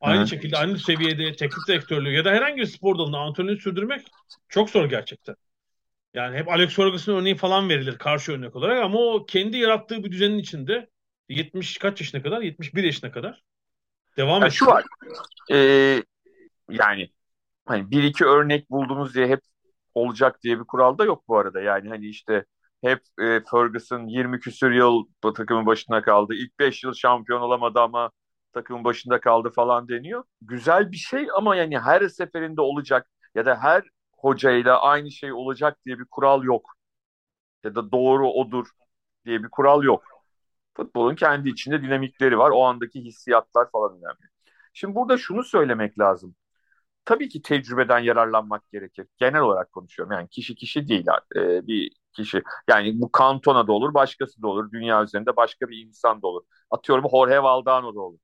aynı 0.02 0.22
Hı. 0.22 0.28
şekilde 0.28 0.58
aynı 0.58 0.80
seviyede 0.80 1.36
teknik 1.36 1.68
direktörlüğü 1.68 2.14
ya 2.14 2.26
da 2.26 2.32
herhangi 2.32 2.62
bir 2.62 2.66
spor 2.66 2.98
dalında 2.98 3.18
antrenörlüğü 3.18 3.62
sürdürmek 3.62 4.08
çok 4.50 4.70
zor 4.70 4.90
gerçekten. 4.90 5.36
Yani 6.14 6.38
hep 6.38 6.48
Alex 6.50 6.76
Ferguson 6.76 7.16
örneği 7.16 7.36
falan 7.36 7.70
verilir 7.70 7.98
karşı 7.98 8.32
örnek 8.32 8.56
olarak 8.56 8.84
ama 8.84 9.00
o 9.00 9.26
kendi 9.26 9.58
yarattığı 9.58 10.04
bir 10.04 10.12
düzenin 10.12 10.38
içinde 10.38 10.90
70 11.30 11.78
kaç 11.78 12.02
yaşına 12.02 12.22
kadar? 12.24 12.42
71 12.42 12.84
yaşına 12.84 13.12
kadar 13.12 13.44
devam 14.18 14.38
ediyor. 14.38 14.52
Şu 14.52 14.66
var. 14.66 14.84
Ee, 15.52 16.04
yani 16.70 17.10
hani 17.66 17.92
bir 17.92 18.04
iki 18.04 18.26
örnek 18.26 18.72
buldunuz 18.72 19.16
diye 19.16 19.28
hep 19.28 19.42
olacak 19.94 20.44
diye 20.44 20.60
bir 20.60 20.64
kural 20.64 20.98
da 20.98 21.06
yok 21.06 21.24
bu 21.28 21.38
arada. 21.38 21.62
Yani 21.62 21.90
hani 21.90 22.08
işte 22.08 22.46
hep 22.84 23.00
e, 23.20 23.42
Ferguson 23.52 24.08
20 24.08 24.40
küsür 24.40 24.72
yıl 24.72 25.06
takımın 25.36 25.66
başında 25.66 26.02
kaldı. 26.02 26.34
İlk 26.34 26.60
5 26.60 26.84
yıl 26.84 26.94
şampiyon 26.94 27.42
olamadı 27.42 27.80
ama 27.80 28.12
takımın 28.54 28.84
başında 28.84 29.20
kaldı 29.20 29.50
falan 29.56 29.88
deniyor. 29.90 30.24
Güzel 30.42 30.92
bir 30.92 30.98
şey 30.98 31.28
ama 31.36 31.56
yani 31.56 31.80
her 31.80 32.08
seferinde 32.10 32.62
olacak 32.62 33.10
ya 33.36 33.46
da 33.46 33.56
her 33.62 33.84
hocayla 34.18 34.82
aynı 34.82 35.12
şey 35.12 35.34
olacak 35.34 35.78
diye 35.86 36.00
bir 36.00 36.06
kural 36.06 36.44
yok. 36.44 36.72
Ya 37.64 37.76
da 37.76 37.92
doğru 37.92 38.30
odur 38.32 38.68
diye 39.26 39.44
bir 39.44 39.50
kural 39.50 39.84
yok. 39.84 40.15
Futbolun 40.78 41.16
kendi 41.16 41.50
içinde 41.50 41.82
dinamikleri 41.82 42.38
var. 42.40 42.52
O 42.52 42.64
andaki 42.64 43.02
hissiyatlar 43.02 43.72
falan 43.72 43.92
önemli. 43.92 44.30
Şimdi 44.74 44.96
burada 44.96 45.18
şunu 45.18 45.44
söylemek 45.44 46.00
lazım 46.00 46.36
tabii 47.06 47.30
ki 47.30 47.42
tecrübeden 47.42 48.00
yararlanmak 48.00 48.72
gerekir. 48.72 49.08
Genel 49.18 49.42
olarak 49.42 49.72
konuşuyorum. 49.72 50.14
Yani 50.14 50.28
kişi 50.30 50.56
kişi 50.56 50.88
değil 50.88 51.06
e, 51.36 51.68
bir 51.68 51.92
kişi. 52.14 52.44
Yani 52.70 53.02
bu 53.02 53.10
Cantona 53.20 53.68
da 53.68 53.72
olur, 53.72 53.94
başkası 53.94 54.42
da 54.42 54.48
olur. 54.48 54.72
Dünya 54.72 55.04
üzerinde 55.04 55.36
başka 55.36 55.70
bir 55.70 55.78
insan 55.88 56.22
da 56.22 56.28
olur. 56.28 56.44
Atıyorum 56.72 57.06
Jorge 57.12 57.44
Valdano 57.44 57.96
da 57.96 58.00
olur. 58.02 58.20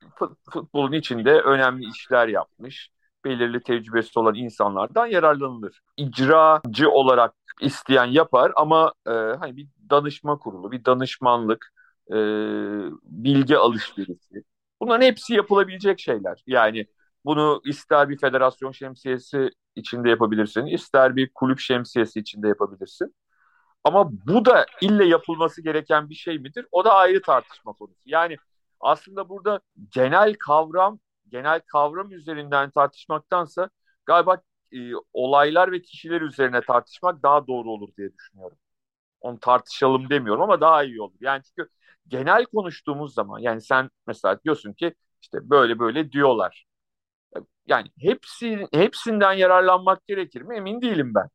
Futbolun 0.52 0.92
içinde 0.92 1.42
önemli 1.42 1.86
işler 1.90 2.28
yapmış, 2.28 2.90
belirli 3.26 3.64
tecrübesi 3.64 4.20
olan 4.20 4.36
insanlardan 4.36 5.06
yararlanılır. 5.06 5.82
İcracı 5.98 6.90
olarak 6.90 7.34
isteyen 7.62 8.06
yapar 8.06 8.52
ama 8.56 8.94
e, 9.08 9.12
hani 9.12 9.58
bir 9.58 9.68
danışma 9.90 10.38
kurulu, 10.40 10.72
bir 10.72 10.86
danışmanlık, 10.86 11.74
e, 12.10 12.16
bilgi 13.04 13.58
alışverişi. 13.58 14.44
Bunların 14.82 15.06
hepsi 15.06 15.34
yapılabilecek 15.34 16.00
şeyler. 16.00 16.44
Yani 16.48 16.86
bunu 17.26 17.62
ister 17.66 18.10
bir 18.10 18.18
federasyon 18.18 18.72
şemsiyesi 18.72 19.50
içinde 19.76 20.10
yapabilirsin, 20.10 20.66
ister 20.66 21.16
bir 21.16 21.32
kulüp 21.34 21.60
şemsiyesi 21.60 22.20
içinde 22.20 22.48
yapabilirsin. 22.48 23.16
Ama 23.84 24.12
bu 24.28 24.46
da 24.46 24.66
ille 24.82 25.06
yapılması 25.06 25.62
gereken 25.64 26.10
bir 26.10 26.16
şey 26.16 26.40
midir? 26.40 26.66
O 26.72 26.86
da 26.86 26.94
ayrı 26.94 27.22
tartışma 27.22 27.74
konusu. 27.74 28.02
Yani 28.06 28.38
aslında 28.80 29.30
burada 29.30 29.60
genel 29.96 30.34
kavram, 30.34 31.00
genel 31.30 31.60
kavram 31.62 32.12
üzerinden 32.12 32.72
tartışmaktansa 32.72 33.70
galiba 34.06 34.42
e, 34.74 34.78
olaylar 35.14 35.72
ve 35.72 35.82
kişiler 35.82 36.22
üzerine 36.22 36.62
tartışmak 36.62 37.24
daha 37.24 37.48
doğru 37.48 37.72
olur 37.72 37.90
diye 37.98 38.14
düşünüyorum. 38.14 38.58
Onu 39.22 39.40
tartışalım 39.40 40.10
demiyorum 40.10 40.42
ama 40.42 40.62
daha 40.62 40.84
iyi 40.84 41.02
olur. 41.02 41.18
Yani 41.22 41.42
çünkü 41.44 41.70
genel 42.12 42.46
konuştuğumuz 42.46 43.14
zaman 43.14 43.40
yani 43.40 43.62
sen 43.62 43.90
mesela 44.08 44.40
diyorsun 44.44 44.74
ki 44.74 44.94
işte 45.22 45.50
böyle 45.50 45.80
böyle 45.80 46.12
diyorlar 46.12 46.66
yani 47.68 47.88
hepsi 48.00 48.68
hepsinden 48.74 49.34
yararlanmak 49.34 50.08
gerekir 50.08 50.42
mi? 50.42 50.58
Emin 50.58 50.82
değilim 50.82 51.12
ben. 51.16 51.28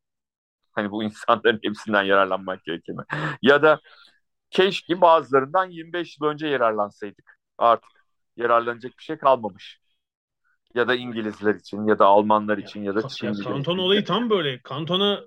Hani 0.73 0.91
bu 0.91 1.03
insanların 1.03 1.61
hepsinden 1.63 2.03
yararlanmak 2.03 2.65
gerekir 2.65 2.93
mi? 2.93 3.05
ya 3.43 3.63
da 3.63 3.81
keşke 4.51 5.01
bazılarından 5.01 5.67
25 5.67 6.21
yıl 6.21 6.29
önce 6.29 6.47
yararlansaydık. 6.47 7.39
Artık 7.59 7.91
yararlanacak 8.37 8.93
bir 8.99 9.03
şey 9.03 9.19
kalmamış. 9.19 9.81
Ya 10.75 10.89
da 10.89 10.95
İngilizler 10.95 11.55
için 11.55 11.87
ya 11.87 11.99
da 11.99 12.07
Almanlar 12.07 12.59
için 12.59 12.81
ya, 12.81 12.87
ya 12.87 12.95
da 12.95 13.09
Çinliler 13.09 13.35
için. 13.35 13.45
Kanton 13.45 13.79
olayı 13.79 14.05
tam 14.05 14.31
böyle. 14.31 14.63
Kantona 14.63 15.21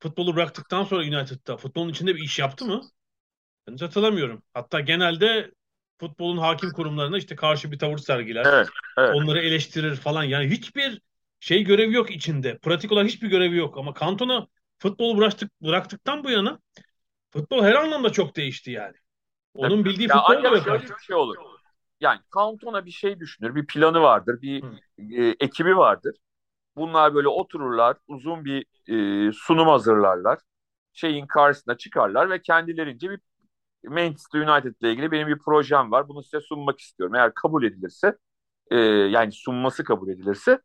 futbolu 0.00 0.36
bıraktıktan 0.36 0.84
sonra 0.84 1.00
United'da 1.00 1.56
futbolun 1.56 1.88
içinde 1.88 2.14
bir 2.14 2.22
iş 2.22 2.38
yaptı 2.38 2.64
mı? 2.64 2.82
Hiç 3.74 3.82
hatırlamıyorum. 3.82 4.42
Hatta 4.54 4.80
genelde 4.80 5.50
futbolun 6.00 6.38
hakim 6.38 6.70
kurumlarına 6.70 7.18
işte 7.18 7.36
karşı 7.36 7.72
bir 7.72 7.78
tavır 7.78 7.98
sergiler. 7.98 8.46
Evet, 8.46 8.68
evet. 8.98 9.14
Onları 9.14 9.40
eleştirir 9.40 9.96
falan. 9.96 10.22
Yani 10.22 10.50
hiçbir 10.50 11.02
şey 11.40 11.64
görevi 11.64 11.94
yok 11.94 12.10
içinde. 12.10 12.58
Pratik 12.58 12.92
olarak 12.92 13.08
hiçbir 13.08 13.28
görevi 13.28 13.56
yok. 13.56 13.78
Ama 13.78 13.94
Kantona 13.94 14.46
futbolu 14.78 15.18
bıraktık, 15.18 15.62
bıraktıktan 15.62 16.24
bu 16.24 16.30
yana 16.30 16.58
futbol 17.30 17.62
her 17.62 17.74
anlamda 17.74 18.10
çok 18.10 18.36
değişti 18.36 18.70
yani. 18.70 18.96
Onun 19.54 19.84
bildiği 19.84 20.08
ya 20.08 20.18
futbol 20.18 20.44
da 20.44 20.48
yok. 20.48 20.82
Bir 20.82 21.04
şey 21.06 21.16
olur. 21.16 21.36
Yani 22.00 22.20
Kantona 22.30 22.86
bir 22.86 22.90
şey 22.90 23.20
düşünür. 23.20 23.54
Bir 23.54 23.66
planı 23.66 24.00
vardır. 24.00 24.42
Bir 24.42 24.64
e, 24.98 25.36
ekibi 25.40 25.76
vardır. 25.76 26.16
Bunlar 26.76 27.14
böyle 27.14 27.28
otururlar. 27.28 27.96
Uzun 28.06 28.44
bir 28.44 28.64
e, 28.88 29.32
sunum 29.32 29.68
hazırlarlar. 29.68 30.38
Şeyin 30.92 31.26
karşısına 31.26 31.76
çıkarlar 31.76 32.30
ve 32.30 32.42
kendilerince 32.42 33.10
bir 33.10 33.20
Manchester 33.84 34.40
United 34.40 34.74
ile 34.80 34.92
ilgili 34.92 35.10
benim 35.10 35.28
bir 35.28 35.38
projem 35.38 35.92
var. 35.92 36.08
Bunu 36.08 36.22
size 36.22 36.40
sunmak 36.40 36.80
istiyorum. 36.80 37.14
Eğer 37.14 37.34
kabul 37.34 37.64
edilirse 37.64 38.16
e, 38.70 38.76
yani 38.86 39.32
sunması 39.32 39.84
kabul 39.84 40.08
edilirse 40.08 40.60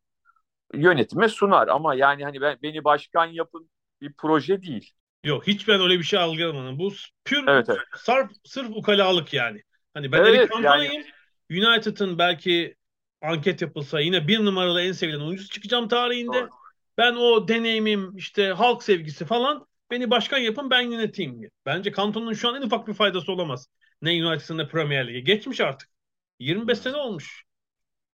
yönetime 0.74 1.30
sunar. 1.30 1.68
Ama 1.68 1.96
yani 1.96 2.24
hani 2.24 2.42
ben, 2.42 2.58
beni 2.64 2.84
başkan 2.84 3.26
yapın 3.26 3.70
bir 4.02 4.14
proje 4.18 4.62
değil. 4.62 4.92
Yok 5.24 5.48
hiç 5.48 5.68
ben 5.68 5.82
öyle 5.82 6.00
bir 6.00 6.04
şey 6.04 6.20
algılamadım. 6.20 6.80
Bu 6.80 6.94
pür 7.26 7.48
evet, 7.48 7.70
evet. 7.70 7.80
Sarf, 7.98 8.32
sırf 8.44 8.70
ukalalık 8.70 9.34
yani. 9.34 9.62
Hani 9.94 10.12
ben 10.12 10.20
evet, 10.20 10.50
yani... 10.64 11.06
United'ın 11.52 12.18
belki 12.18 12.76
anket 13.22 13.62
yapılsa 13.62 14.00
yine 14.00 14.28
bir 14.28 14.46
numaralı 14.46 14.82
en 14.82 14.92
sevilen 14.92 15.20
oyuncusu 15.20 15.50
çıkacağım 15.50 15.88
tarihinde. 15.88 16.42
Doğru. 16.42 16.50
Ben 16.98 17.16
o 17.16 17.48
deneyimim 17.48 18.18
işte 18.18 18.48
halk 18.48 18.84
sevgisi 18.84 19.26
falan 19.26 19.68
beni 19.96 20.10
başkan 20.10 20.38
yapın 20.38 20.70
ben 20.70 20.82
yöneteyim 20.82 21.40
diye. 21.40 21.50
Bence 21.66 21.92
Kanton'un 21.92 22.34
şu 22.34 22.50
an 22.50 22.56
en 22.56 22.62
ufak 22.62 22.88
bir 22.88 22.94
faydası 22.94 23.32
olamaz. 23.32 23.68
Ne 24.02 24.26
United'ın 24.26 24.58
ne 24.58 24.68
Premier 24.68 25.08
Lig'e. 25.08 25.20
Geçmiş 25.20 25.62
artık. 25.62 25.90
25 26.40 26.80
sene 26.80 26.96
olmuş. 26.96 27.44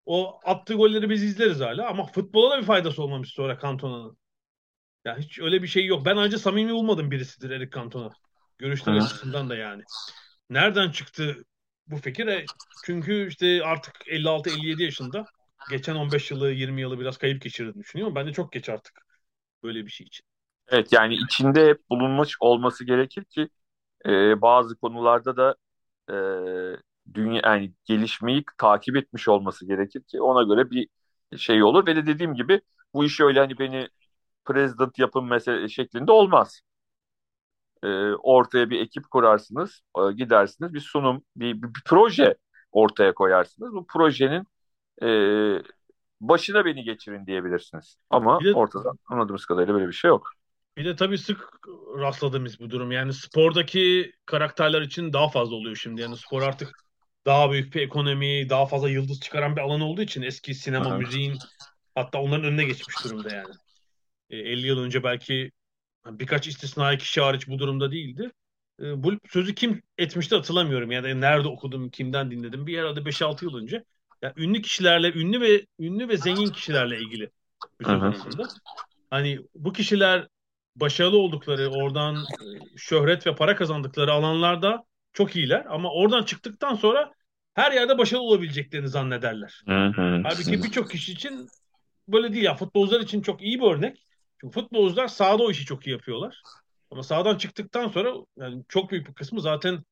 O 0.06 0.40
attığı 0.46 0.74
golleri 0.74 1.10
biz 1.10 1.24
izleriz 1.24 1.60
hala 1.60 1.90
ama 1.90 2.06
futbola 2.06 2.52
da 2.52 2.60
bir 2.60 2.66
faydası 2.66 3.04
olmamış 3.04 3.34
sonra 3.34 3.58
Kantona'nın. 3.58 4.18
Ya 5.06 5.18
hiç 5.18 5.40
öyle 5.40 5.64
bir 5.64 5.68
şey 5.68 5.86
yok. 5.86 6.06
Ben 6.06 6.18
ayrıca 6.18 6.38
samimi 6.38 6.74
bulmadım 6.74 7.12
birisidir 7.12 7.50
Eric 7.50 7.72
Cantona. 7.76 8.10
Görüşler 8.58 8.94
açısından 8.94 9.50
da 9.50 9.56
yani. 9.56 9.84
Nereden 10.50 10.92
çıktı 10.92 11.44
bu 11.88 11.98
fikir? 11.98 12.28
E, 12.28 12.46
çünkü 12.86 13.28
işte 13.28 13.64
artık 13.64 13.94
56-57 14.08 14.84
yaşında. 14.84 15.26
Geçen 15.70 15.96
15 15.96 16.32
yılı 16.32 16.52
20 16.52 16.82
yılı 16.82 17.00
biraz 17.00 17.18
kayıp 17.18 17.42
geçirdiğini 17.42 17.84
düşünüyorum. 17.84 18.16
Ben 18.16 18.28
de 18.28 18.34
çok 18.34 18.52
geç 18.52 18.70
artık 18.70 19.06
böyle 19.64 19.86
bir 19.86 19.92
şey 19.92 20.08
için. 20.08 20.31
Evet 20.72 20.94
yani 20.94 21.16
içinde 21.16 21.68
hep 21.68 21.90
bulunmuş 21.90 22.38
olması 22.40 22.86
gerekir 22.86 23.24
ki 23.26 23.50
e, 24.08 24.42
bazı 24.44 24.78
konularda 24.78 25.38
da 25.38 25.56
e, 26.10 26.14
dünya 27.14 27.42
yani 27.46 27.74
gelişmeyi 27.86 28.46
takip 28.58 28.96
etmiş 28.98 29.28
olması 29.28 29.68
gerekir 29.68 30.04
ki 30.04 30.22
ona 30.22 30.44
göre 30.44 30.72
bir 30.72 30.90
şey 31.38 31.64
olur 31.64 31.88
ve 31.88 31.96
de 31.96 32.08
dediğim 32.08 32.36
gibi 32.36 32.62
bu 32.94 33.06
iş 33.06 33.22
öyle 33.22 33.40
hani 33.40 33.60
beni 33.60 33.90
president 34.46 35.00
yapın 35.00 35.26
mesele 35.26 35.70
şeklinde 35.70 36.12
olmaz. 36.12 36.62
E, 37.84 37.88
ortaya 38.24 38.70
bir 38.70 38.80
ekip 38.80 39.10
kurarsınız, 39.12 39.82
e, 39.98 40.12
gidersiniz 40.14 40.74
bir 40.74 40.80
sunum, 40.80 41.24
bir, 41.36 41.56
bir, 41.62 41.64
bir 41.64 41.82
proje 41.86 42.36
ortaya 42.72 43.14
koyarsınız. 43.14 43.74
Bu 43.74 43.88
projenin 43.88 44.48
e, 45.04 45.08
başına 46.22 46.66
beni 46.66 46.84
geçirin 46.84 47.26
diyebilirsiniz. 47.26 47.98
Ama 48.10 48.40
de, 48.46 48.54
ortada 48.54 48.92
anladığımız 49.06 49.46
kadarıyla 49.46 49.74
böyle 49.74 49.88
bir 49.88 49.94
şey 49.94 50.10
yok. 50.10 50.32
Bir 50.78 50.86
de 50.86 50.96
tabii 50.96 51.18
sık 51.18 51.50
rastladığımız 52.00 52.60
bu 52.60 52.70
durum. 52.70 52.92
Yani 52.92 53.14
spordaki 53.14 54.12
karakterler 54.26 54.82
için 54.82 55.14
daha 55.14 55.30
fazla 55.30 55.56
oluyor 55.56 55.76
şimdi. 55.76 56.02
Yani 56.02 56.18
spor 56.18 56.42
artık 56.42 56.76
daha 57.26 57.52
büyük 57.52 57.76
bir 57.76 57.82
ekonomi, 57.82 58.50
daha 58.50 58.66
fazla 58.66 58.90
yıldız 58.90 59.20
çıkaran 59.20 59.56
bir 59.56 59.62
alan 59.62 59.82
olduğu 59.82 60.02
için 60.02 60.22
eski 60.22 60.56
sinema, 60.56 60.90
Aha. 60.90 60.98
müziğin 60.98 61.38
hatta 61.96 62.22
onların 62.22 62.46
önüne 62.46 62.64
geçmiş 62.64 63.04
durumda 63.04 63.36
yani. 63.36 63.54
E, 64.30 64.38
50 64.38 64.68
yıl 64.68 64.80
önce 64.80 65.04
belki 65.04 65.52
birkaç 66.06 66.48
istisnai 66.48 66.98
kişi 66.98 67.22
hariç 67.22 67.48
bu 67.48 67.60
durumda 67.60 67.92
değildi. 67.92 68.32
E, 68.82 69.04
bu 69.04 69.14
sözü 69.30 69.56
kim 69.56 69.82
etmişti 69.98 70.36
hatırlamıyorum. 70.36 70.92
Yani 70.92 71.22
nerede 71.22 71.48
okudum, 71.48 71.90
kimden 71.90 72.32
dinledim. 72.32 72.68
Bir 72.68 72.74
yerde 72.74 73.00
5-6 73.00 73.46
yıl 73.46 73.58
önce. 73.58 73.84
Yani 74.22 74.34
ünlü 74.38 74.62
kişilerle, 74.62 75.14
ünlü 75.14 75.42
ve 75.42 75.66
ünlü 75.80 76.10
ve 76.10 76.18
zengin 76.18 76.50
kişilerle 76.50 77.00
ilgili 77.00 77.30
bir. 77.80 77.86
Hani 79.10 79.40
bu 79.56 79.74
kişiler 79.74 80.28
başarılı 80.76 81.18
oldukları, 81.18 81.70
oradan 81.70 82.16
e, 82.16 82.78
şöhret 82.78 83.28
ve 83.28 83.36
para 83.36 83.56
kazandıkları 83.56 84.12
alanlarda 84.12 84.84
çok 85.14 85.36
iyiler 85.36 85.66
ama 85.70 85.92
oradan 85.92 86.24
çıktıktan 86.24 86.76
sonra 86.76 87.14
her 87.54 87.72
yerde 87.72 87.98
başarılı 87.98 88.24
olabileceklerini 88.24 88.88
zannederler. 88.88 89.62
Halbuki 90.24 90.64
birçok 90.64 90.92
kişi 90.92 91.12
için 91.12 91.48
böyle 92.08 92.34
değil 92.34 92.44
ya. 92.44 92.56
Futbolcular 92.56 93.00
için 93.02 93.22
çok 93.22 93.42
iyi 93.42 93.60
bir 93.62 93.66
örnek. 93.66 94.06
Çünkü 94.42 94.54
futbolcular 94.62 95.08
sahada 95.08 95.44
o 95.44 95.52
işi 95.52 95.66
çok 95.66 95.88
iyi 95.88 95.92
yapıyorlar. 95.92 96.42
Ama 96.92 97.04
sahadan 97.04 97.38
çıktıktan 97.38 97.88
sonra 97.88 98.14
yani 98.38 98.64
çok 98.70 98.92
büyük 98.92 99.08
bir 99.08 99.14
kısmı 99.14 99.42
zaten 99.42 99.84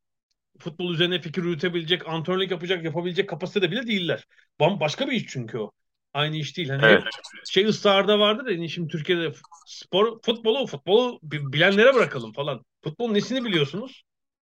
futbol 0.59 0.93
üzerine 0.93 1.21
fikir 1.21 1.43
üretebilecek, 1.43 2.07
antrenörlük 2.07 2.51
yapacak, 2.51 2.83
yapabilecek 2.83 3.29
kapasitede 3.29 3.71
bile 3.71 3.87
değiller. 3.87 4.27
Başka 4.59 5.07
bir 5.07 5.11
iş 5.11 5.25
çünkü 5.27 5.57
o. 5.57 5.71
Aynı 6.13 6.35
iş 6.35 6.57
değil. 6.57 6.69
Hani 6.69 6.85
evet. 6.85 7.03
şey 7.49 7.65
ısrarda 7.65 8.19
vardır 8.19 8.51
ya 8.51 8.57
hani 8.57 8.69
şimdi 8.69 8.87
Türkiye'de 8.91 9.33
spor 9.65 10.21
futbolu 10.21 10.67
futbolu 10.67 11.19
bilenlere 11.23 11.95
bırakalım 11.95 12.33
falan. 12.33 12.65
Futbolun 12.83 13.13
nesini 13.13 13.45
biliyorsunuz? 13.45 14.03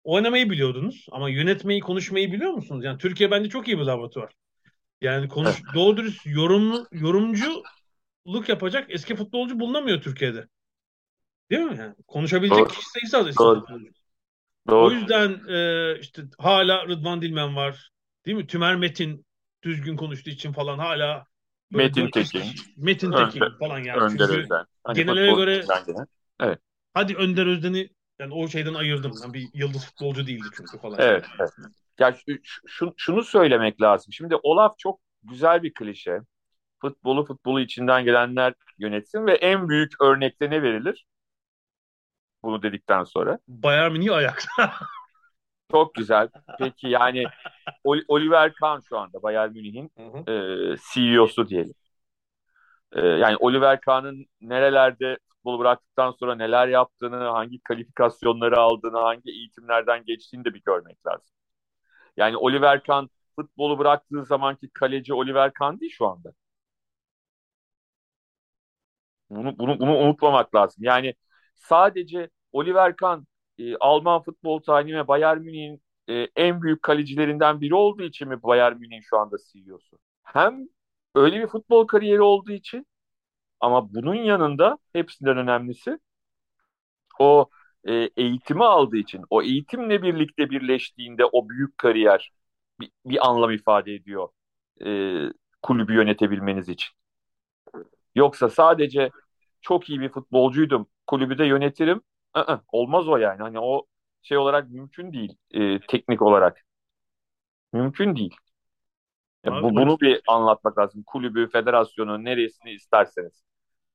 Oynamayı 0.05 0.51
biliyordunuz 0.51 1.07
ama 1.11 1.31
yönetmeyi, 1.31 1.81
konuşmayı 1.81 2.33
biliyor 2.33 2.53
musunuz? 2.53 2.85
Yani 2.85 2.99
Türkiye 2.99 3.31
bence 3.31 3.49
çok 3.49 3.69
iyi 3.69 3.79
bir 3.79 3.85
laboratuvar. 3.85 4.33
Yani 5.01 5.29
konuş 5.29 5.51
evet. 5.51 5.75
doğru 5.75 5.97
dürüst 5.97 6.27
yorum, 6.27 6.87
yorumculuk 6.93 8.49
yapacak 8.49 8.87
eski 8.91 9.17
futbolcu 9.17 9.61
bulunamıyor 9.61 10.03
Türkiye'de. 10.03 10.49
Değil 11.51 11.63
mi? 11.63 11.77
Yani 11.79 11.95
konuşabilecek 12.07 12.59
doğru. 12.59 12.69
kişi 12.69 12.91
sayısı 12.91 13.19
az 13.19 13.29
eski 13.29 13.45
doğru. 13.45 13.61
futbolcu. 13.61 13.91
Doğru. 14.69 14.87
O 14.87 14.91
yüzden 14.91 15.41
e, 15.49 15.99
işte 16.01 16.23
hala 16.39 16.89
Rıdvan 16.89 17.23
Dilmen 17.23 17.57
var. 17.57 17.91
Değil 18.27 18.37
mi? 18.37 18.47
Tümer 18.47 18.77
Metin 18.77 19.27
düzgün 19.63 19.97
konuştuğu 19.97 20.31
için 20.31 20.53
falan 20.53 20.79
hala 20.79 21.28
Metin 21.71 22.11
Tekin. 22.11 22.43
Metin 22.77 23.13
Tekin 23.13 23.41
Önder, 23.41 23.59
falan 23.59 23.79
yani. 23.79 24.01
Önder 24.01 24.27
Çünkü 24.27 24.41
Özden. 24.41 24.65
Hani 24.85 24.97
genele 24.97 25.33
göre 25.33 25.65
evet. 26.41 26.59
hadi 26.95 27.17
Önder 27.17 27.47
Özden'i 27.47 27.91
yani 28.19 28.35
o 28.35 28.49
şeyden 28.49 28.75
ayırdım. 28.75 29.13
Yani 29.23 29.35
bir 29.35 29.49
yıldız 29.55 29.87
futbolcu 29.87 30.27
değildi 30.27 30.47
çünkü 30.57 30.79
falan. 30.79 30.97
Evet. 31.01 31.27
evet. 31.39 31.51
Ya 31.99 32.17
şu, 32.67 32.95
şunu 32.97 33.23
söylemek 33.23 33.83
lazım. 33.83 34.13
Şimdi 34.13 34.37
Olaf 34.43 34.79
çok 34.79 35.01
güzel 35.23 35.63
bir 35.63 35.75
klişe. 35.75 36.21
Futbolu 36.81 37.25
futbolu 37.25 37.61
içinden 37.61 38.05
gelenler 38.05 38.55
yönetsin 38.79 39.27
ve 39.27 39.33
en 39.33 39.69
büyük 39.69 40.03
örnekte 40.03 40.51
ne 40.51 40.63
verilir? 40.63 41.07
Bunu 42.43 42.63
dedikten 42.63 43.05
sonra. 43.05 43.39
Bayern 43.49 43.93
Münih 43.93 44.15
ayakta. 44.15 44.73
Çok 45.71 45.95
güzel. 45.95 46.29
Peki 46.59 46.89
yani 46.89 47.25
Oliver 48.09 48.55
Kahn 48.55 48.81
şu 48.89 48.99
anda 48.99 49.23
Bayern 49.23 49.53
Münih'in 49.53 49.93
e, 50.73 50.77
CEO'su 50.93 51.49
diyelim. 51.49 51.75
E, 52.93 53.01
yani 53.01 53.37
Oliver 53.37 53.81
Kahn'ın 53.81 54.27
nerelerde 54.41 55.19
futbolu 55.29 55.59
bıraktıktan 55.59 56.11
sonra 56.11 56.35
neler 56.35 56.69
yaptığını, 56.69 57.17
hangi 57.17 57.61
kalifikasyonları 57.61 58.61
aldığını, 58.61 58.99
hangi 58.99 59.31
eğitimlerden 59.31 60.05
geçtiğini 60.05 60.45
de 60.45 60.55
bir 60.55 60.63
görmek 60.67 61.07
lazım. 61.07 61.31
Yani 62.19 62.37
Oliver 62.37 62.85
Kahn 62.85 63.09
futbolu 63.37 63.79
bıraktığı 63.81 64.25
zamanki 64.25 64.71
kaleci 64.71 65.15
Oliver 65.15 65.55
Kahn 65.55 65.81
değil 65.81 65.93
şu 65.99 66.07
anda. 66.09 66.33
Bunu, 69.31 69.59
bunu, 69.59 69.79
bunu 69.81 69.97
unutmamak 69.99 70.55
lazım. 70.55 70.85
Yani 70.85 71.15
sadece 71.55 72.31
Oliver 72.53 72.97
Kahn 72.97 73.25
e, 73.59 73.77
Alman 73.77 74.23
futbol 74.23 74.61
tarihine 74.61 74.99
ve 74.99 75.09
Bayern 75.09 75.39
Münih'in 75.41 75.83
e, 76.09 76.29
en 76.37 76.63
büyük 76.63 76.83
kalecilerinden 76.83 77.61
biri 77.61 77.75
olduğu 77.75 78.03
için 78.03 78.29
mi 78.29 78.43
Bayern 78.43 78.79
Münih'in 78.79 79.01
şu 79.01 79.19
anda 79.19 79.37
CEO'su? 79.53 79.99
Hem 80.25 80.69
öyle 81.15 81.41
bir 81.41 81.47
futbol 81.47 81.87
kariyeri 81.87 82.23
olduğu 82.23 82.53
için 82.53 82.87
ama 83.61 83.95
bunun 83.95 84.15
yanında 84.15 84.79
hepsinden 84.93 85.39
önemlisi 85.39 85.99
o 87.19 87.51
e, 87.85 87.93
eğitimi 88.17 88.65
aldığı 88.65 88.97
için, 88.97 89.25
o 89.31 89.43
eğitimle 89.43 90.03
birlikte 90.03 90.51
birleştiğinde 90.51 91.25
o 91.25 91.49
büyük 91.49 91.79
kariyer 91.79 92.33
bir, 92.81 92.91
bir 93.07 93.29
anlam 93.29 93.51
ifade 93.51 93.95
ediyor 93.95 94.29
e, 94.87 94.89
kulübü 95.63 95.95
yönetebilmeniz 95.95 96.69
için. 96.69 96.89
Yoksa 98.15 98.51
sadece 98.51 99.11
çok 99.61 99.91
iyi 99.91 100.01
bir 100.01 100.09
futbolcuydum, 100.09 100.89
kulübü 101.07 101.39
de 101.39 101.45
yönetirim. 101.47 102.03
I-ı, 102.37 102.61
olmaz 102.73 103.09
o 103.09 103.17
yani. 103.17 103.43
Hani 103.43 103.61
o 103.61 103.87
şey 104.23 104.39
olarak 104.39 104.71
mümkün 104.71 105.13
değil, 105.13 105.37
e, 105.51 105.81
teknik 105.81 106.23
olarak. 106.23 106.65
Mümkün 107.73 108.17
değil. 108.17 108.37
Yani 109.45 109.63
bu, 109.63 109.71
bunu 109.77 110.01
bir 110.01 110.21
anlatmak 110.29 110.79
lazım. 110.79 111.03
Kulübü, 111.07 111.49
federasyonu, 111.51 112.25
neresini 112.25 112.73
isterseniz. 112.73 113.43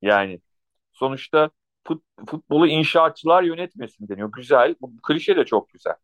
Yani 0.02 0.42
sonuçta 0.92 1.50
fut, 1.88 2.04
futbolu 2.30 2.68
inşaatçılar 2.68 3.44
yönetmesin 3.44 4.08
deniyor. 4.08 4.32
Güzel. 4.32 4.76
Bu, 4.82 4.98
bu 4.98 5.02
klişe 5.02 5.38
de 5.38 5.46
çok 5.46 5.70
güzel. 5.70 5.96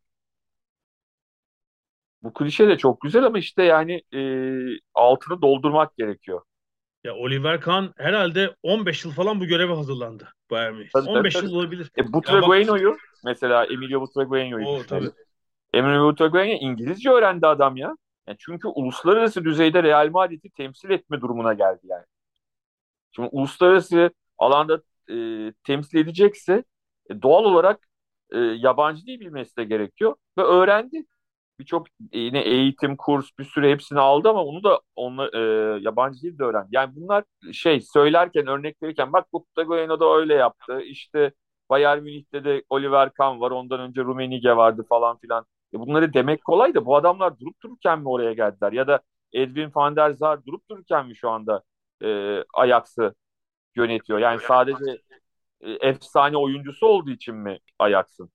Bu 2.22 2.32
klişe 2.32 2.68
de 2.68 2.78
çok 2.78 3.00
güzel 3.00 3.24
ama 3.24 3.38
işte 3.38 3.62
yani 3.62 4.02
e, 4.14 4.20
altını 4.94 5.42
doldurmak 5.42 5.96
gerekiyor. 5.96 6.42
Ya 7.04 7.14
Oliver 7.14 7.60
Kahn 7.60 7.84
herhalde 7.96 8.56
15 8.62 9.04
yıl 9.04 9.12
falan 9.12 9.40
bu 9.40 9.44
göreve 9.44 9.74
hazırlandı 9.74 10.28
Bayern 10.50 10.74
Münih. 10.74 10.88
Tabii, 10.92 11.08
15 11.08 11.34
tabii, 11.34 11.46
yıl 11.46 11.54
olabilir. 11.54 11.90
E, 11.98 12.02
Butragueño'yu 12.02 12.96
mesela 13.24 13.64
Emilio 13.64 14.00
Butragueño'yu 14.00 14.86
tabii. 14.86 15.10
Emilio 15.72 16.12
Butragueño 16.12 16.58
İngilizce 16.60 17.10
öğrendi 17.10 17.46
adam 17.46 17.76
ya. 17.76 17.96
Yani 18.28 18.36
çünkü 18.40 18.68
uluslararası 18.68 19.44
düzeyde 19.44 19.82
Real 19.82 20.10
Madrid'i 20.10 20.50
temsil 20.50 20.90
etme 20.90 21.20
durumuna 21.20 21.54
geldi 21.54 21.80
yani. 21.84 22.04
Şimdi 23.12 23.28
uluslararası 23.32 24.10
alanda 24.38 24.82
e, 25.10 25.16
temsil 25.64 25.98
edecekse 25.98 26.64
e, 27.10 27.22
doğal 27.22 27.44
olarak 27.44 27.88
e, 28.32 28.38
yabancı 28.38 29.06
dil 29.06 29.20
bilmesi 29.20 29.56
de 29.56 29.64
gerekiyor 29.64 30.14
ve 30.38 30.42
öğrendi. 30.42 31.04
Birçok 31.60 31.86
yine 32.12 32.40
eğitim, 32.40 32.96
kurs 32.96 33.26
bir 33.38 33.44
süre 33.44 33.70
hepsini 33.72 34.00
aldı 34.00 34.28
ama 34.28 34.44
onu 34.44 34.64
da 34.64 34.80
onlar 34.96 35.34
e, 35.34 35.80
yabancı 35.82 36.22
dil 36.22 36.38
de 36.38 36.44
öğrendi. 36.44 36.68
Yani 36.72 36.96
bunlar 36.96 37.24
şey 37.52 37.80
söylerken 37.80 38.46
örnek 38.46 38.82
verirken 38.82 39.12
bak 39.12 39.32
Buttagoyeno 39.32 40.00
da 40.00 40.14
öyle 40.16 40.34
yaptı. 40.34 40.80
İşte 40.82 41.32
Bayern 41.70 42.02
Münih'te 42.02 42.44
de 42.44 42.64
Oliver 42.70 43.12
Kahn 43.14 43.40
var. 43.40 43.50
Ondan 43.50 43.80
önce 43.80 44.02
Rumenige 44.02 44.56
vardı 44.56 44.86
falan 44.88 45.18
filan. 45.18 45.46
E 45.74 45.80
bunları 45.80 46.14
demek 46.14 46.44
kolay 46.44 46.74
da 46.74 46.86
bu 46.86 46.96
adamlar 46.96 47.38
durup 47.38 47.62
dururken 47.62 48.00
mi 48.00 48.08
oraya 48.08 48.32
geldiler? 48.32 48.72
Ya 48.72 48.86
da 48.88 49.00
Edwin 49.32 49.70
van 49.74 49.96
der 49.96 50.14
Sar 50.14 50.46
durup 50.46 50.68
dururken 50.70 51.06
mi 51.06 51.16
şu 51.16 51.30
anda 51.30 51.62
e, 52.04 52.38
Ajax'ı 52.54 53.14
yönetiyor. 53.76 54.18
Yani 54.18 54.40
sadece 54.40 54.84
e, 55.60 55.72
efsane 55.72 56.36
oyuncusu 56.36 56.86
olduğu 56.86 57.10
için 57.10 57.34
mi 57.36 57.58
Ajax'ın? 57.78 58.30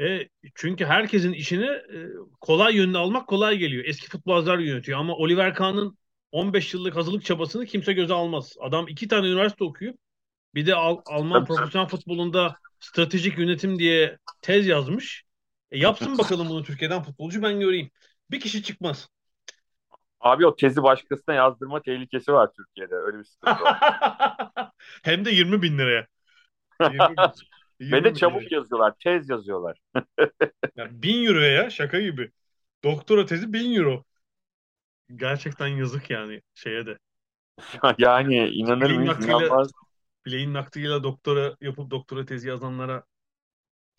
E, 0.00 0.28
çünkü 0.54 0.84
herkesin 0.84 1.32
işini 1.32 1.66
e, 1.66 2.08
kolay 2.40 2.76
yönüne 2.76 2.98
almak 2.98 3.26
kolay 3.26 3.56
geliyor. 3.58 3.84
Eski 3.84 4.08
futbolcular 4.08 4.58
yönetiyor 4.58 4.98
ama 4.98 5.14
Oliver 5.14 5.54
Kahn'ın 5.54 5.98
15 6.32 6.74
yıllık 6.74 6.96
hazırlık 6.96 7.24
çabasını 7.24 7.66
kimse 7.66 7.92
göze 7.92 8.14
almaz. 8.14 8.56
Adam 8.60 8.88
iki 8.88 9.08
tane 9.08 9.26
üniversite 9.26 9.64
okuyor. 9.64 9.94
Bir 10.54 10.66
de 10.66 10.74
Al- 10.74 11.02
Alman 11.06 11.44
profesyonel 11.44 11.88
futbolunda 11.88 12.56
stratejik 12.80 13.38
yönetim 13.38 13.78
diye 13.78 14.18
tez 14.42 14.66
yazmış. 14.66 15.24
E, 15.70 15.78
yapsın 15.78 16.18
bakalım 16.18 16.48
bunu 16.48 16.62
Türkiye'den 16.62 17.02
futbolcu 17.02 17.42
ben 17.42 17.60
göreyim. 17.60 17.90
Bir 18.30 18.40
kişi 18.40 18.62
çıkmaz. 18.62 19.08
Abi 20.20 20.46
o 20.46 20.56
tezi 20.56 20.82
başkasına 20.82 21.34
yazdırma 21.34 21.82
tehlikesi 21.82 22.32
var 22.32 22.50
Türkiye'de. 22.56 22.94
Öyle 22.94 23.18
bir 23.18 23.24
sıkıntı 23.24 23.62
var. 23.62 23.78
Hem 25.02 25.24
de 25.24 25.30
20 25.30 25.62
bin 25.62 25.78
liraya. 25.78 26.06
20 26.82 26.98
bin- 26.98 27.08
20 27.08 27.57
Ve 27.80 28.04
de 28.04 28.14
çabuk 28.14 28.42
liraya. 28.42 28.56
yazıyorlar. 28.56 28.94
Tez 29.04 29.28
yazıyorlar. 29.30 29.78
Ya 30.76 31.02
bin 31.02 31.24
euroya 31.26 31.52
ya 31.52 31.70
şaka 31.70 32.00
gibi. 32.00 32.30
Doktora 32.84 33.26
tezi 33.26 33.52
bin 33.52 33.74
euro. 33.74 34.04
Gerçekten 35.16 35.66
yazık 35.66 36.10
yani 36.10 36.42
şeye 36.54 36.86
de. 36.86 36.98
yani 37.98 38.48
inanır 38.48 38.90
mıyız? 38.90 39.24
İnanmaz. 39.24 39.70
Bileğin 40.26 40.54
nakliyle 40.54 41.02
doktora 41.02 41.56
yapıp 41.60 41.90
doktora 41.90 42.24
tezi 42.26 42.48
yazanlara 42.48 43.04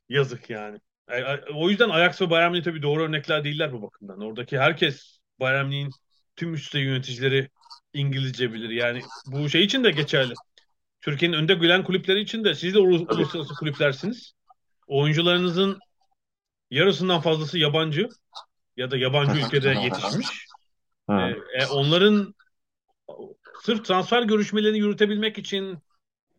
yazık 0.09 0.49
yani. 0.49 0.79
E, 1.07 1.23
O 1.55 1.69
yüzden 1.69 1.89
Ajax 1.89 2.21
ve 2.21 2.29
Bayern 2.29 2.51
Münih 2.51 2.63
tabii 2.63 2.81
doğru 2.81 3.03
örnekler 3.03 3.43
değiller 3.43 3.73
bu 3.73 3.81
bakımdan. 3.81 4.21
Oradaki 4.21 4.59
herkes 4.59 5.19
Bayern 5.39 5.65
Münih'in 5.65 5.91
tüm 6.35 6.53
üst 6.53 6.73
düzey 6.73 6.83
yöneticileri 6.85 7.49
İngilizce 7.93 8.53
bilir. 8.53 8.69
Yani 8.69 9.01
bu 9.25 9.49
şey 9.49 9.63
için 9.63 9.83
de 9.83 9.91
geçerli. 9.91 10.33
Türkiye'nin 11.01 11.37
önde 11.37 11.53
gelen 11.53 11.83
kulüpleri 11.83 12.19
için 12.19 12.43
de 12.43 12.55
siz 12.55 12.73
de 12.73 12.79
uluslararası 12.79 13.55
kulüplersiniz. 13.55 14.33
Oyuncularınızın 14.87 15.79
yarısından 16.71 17.21
fazlası 17.21 17.57
yabancı 17.57 18.09
ya 18.77 18.91
da 18.91 18.97
yabancı 18.97 19.45
ülkede 19.45 19.69
yetişmiş. 19.69 20.27
Hı. 21.09 21.13
E, 21.13 21.37
e, 21.61 21.67
onların 21.67 22.35
sırf 23.63 23.85
transfer 23.85 24.23
görüşmelerini 24.23 24.77
yürütebilmek 24.77 25.37
için 25.37 25.79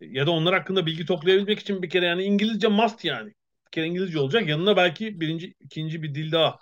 ya 0.01 0.27
da 0.27 0.31
onlar 0.31 0.55
hakkında 0.55 0.87
bilgi 0.87 1.07
toplayabilmek 1.07 1.59
için 1.59 1.83
bir 1.83 1.90
kere 1.90 2.07
yani 2.07 2.23
İngilizce 2.23 2.68
must 2.68 3.05
yani. 3.05 3.35
Bir 3.66 3.70
kere 3.70 3.87
İngilizce 3.87 4.18
olacak. 4.18 4.49
Yanına 4.49 4.77
belki 4.77 5.20
birinci, 5.20 5.55
ikinci 5.61 6.03
bir 6.03 6.14
dil 6.14 6.33
daha. 6.33 6.59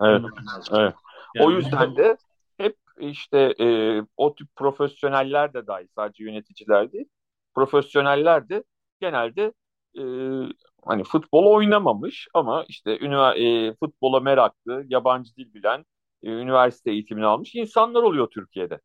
Evet. 0.00 0.22
Evet. 0.72 0.94
Yani 1.34 1.46
o 1.46 1.50
yüzden 1.50 1.96
de 1.96 2.16
işte 3.14 3.54
e, 3.60 3.66
o 4.16 4.34
tip 4.34 4.56
profesyoneller 4.56 5.54
de 5.54 5.66
dahil 5.66 5.86
sadece 5.96 6.24
yöneticiler 6.24 6.92
değil 6.92 7.06
profesyoneller 7.54 8.48
de 8.48 8.64
genelde 9.00 9.52
e, 9.98 10.02
hani 10.84 11.04
futbol 11.04 11.46
oynamamış 11.46 12.28
ama 12.34 12.64
işte 12.68 12.96
ünivers- 12.98 13.68
e, 13.70 13.74
futbola 13.80 14.20
meraklı 14.20 14.84
yabancı 14.88 15.36
dil 15.36 15.54
bilen 15.54 15.84
e, 16.22 16.30
üniversite 16.30 16.90
eğitimini 16.90 17.26
almış 17.26 17.54
insanlar 17.54 18.02
oluyor 18.02 18.30
Türkiye'de. 18.30 18.80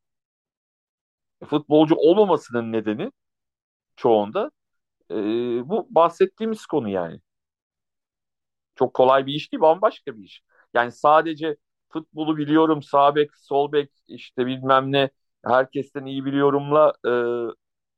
E, 1.42 1.46
futbolcu 1.46 1.96
olmamasının 1.96 2.72
nedeni 2.72 3.12
çoğunda 3.96 4.52
e, 5.12 5.16
bu 5.70 5.88
bahsettiğimiz 5.92 6.68
konu 6.68 6.90
yani. 6.90 7.22
Çok 8.76 8.94
kolay 8.94 9.26
bir 9.26 9.34
iş 9.34 9.52
değil, 9.52 9.62
bambaşka 9.62 10.18
bir 10.18 10.24
iş. 10.24 10.42
Yani 10.74 10.92
sadece 10.92 11.58
futbolu 11.90 12.38
biliyorum, 12.38 12.84
sağ 12.84 13.16
bek, 13.16 13.36
sol 13.38 13.72
bek, 13.72 13.92
işte 14.08 14.46
bilmem 14.46 14.92
ne, 14.92 15.10
herkesten 15.46 16.06
iyi 16.06 16.26
biliyorumla 16.26 16.94
e, 17.08 17.12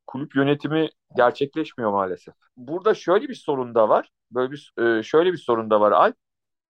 kulüp 0.08 0.36
yönetimi 0.36 0.89
gerçekleşmiyor 1.17 1.91
maalesef. 1.91 2.34
Burada 2.58 2.93
şöyle 2.93 3.30
bir 3.30 3.36
sorun 3.36 3.75
da 3.75 3.89
var. 3.89 4.10
Böyle 4.32 4.51
bir 4.51 4.73
e, 4.99 5.04
şöyle 5.04 5.34
bir 5.34 5.38
sorun 5.38 5.69
da 5.69 5.82
var 5.82 5.91
Alp. 5.91 6.15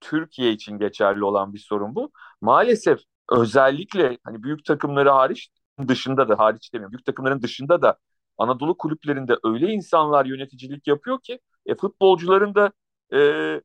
Türkiye 0.00 0.52
için 0.52 0.78
geçerli 0.78 1.24
olan 1.24 1.54
bir 1.54 1.58
sorun 1.58 1.94
bu. 1.94 2.12
Maalesef 2.40 3.00
özellikle 3.32 4.18
hani 4.24 4.42
büyük 4.42 4.64
takımları 4.64 5.10
hariç 5.10 5.50
dışında 5.88 6.28
da 6.28 6.38
hariç 6.38 6.72
demiyorum. 6.74 6.92
Büyük 6.92 7.06
takımların 7.06 7.42
dışında 7.42 7.82
da 7.82 7.98
Anadolu 8.38 8.76
kulüplerinde 8.78 9.36
öyle 9.44 9.72
insanlar 9.72 10.26
yöneticilik 10.26 10.86
yapıyor 10.86 11.20
ki 11.22 11.40
e, 11.66 11.74
futbolcuların 11.74 12.54
da 12.54 12.72
e, 13.12 13.18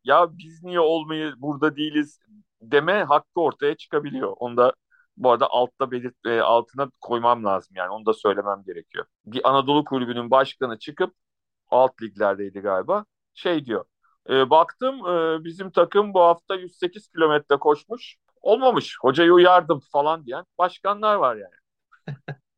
ya 0.04 0.38
biz 0.38 0.64
niye 0.64 0.80
olmayı 0.80 1.34
burada 1.38 1.76
değiliz 1.76 2.20
deme 2.72 3.04
hakkı 3.04 3.42
ortaya 3.42 3.76
çıkabiliyor. 3.78 4.34
Onu 4.38 4.58
da 4.58 4.74
bu 5.18 5.32
arada 5.32 5.48
altta 5.50 5.92
belirt, 5.92 6.16
e, 6.26 6.42
altına 6.42 6.90
koymam 7.02 7.46
lazım 7.46 7.76
yani 7.76 7.90
onu 7.90 8.06
da 8.06 8.14
söylemem 8.14 8.64
gerekiyor. 8.66 9.06
Bir 9.26 9.50
Anadolu 9.50 9.86
kulübünün 9.86 10.32
başkanı 10.32 10.80
çıkıp 10.80 11.14
alt 11.72 12.02
liglerdeydi 12.02 12.60
galiba 12.60 13.06
şey 13.34 13.66
diyor. 13.66 13.86
E, 14.30 14.50
baktım 14.50 15.08
e, 15.08 15.44
bizim 15.44 15.72
takım 15.72 16.14
bu 16.14 16.22
hafta 16.22 16.56
108 16.56 17.08
kilometre 17.10 17.58
koşmuş. 17.60 18.18
Olmamış. 18.42 18.98
Hocayı 19.02 19.34
uyardım 19.34 19.80
falan 19.92 20.26
diyen 20.26 20.46
başkanlar 20.58 21.16
var 21.16 21.36
yani. 21.36 21.56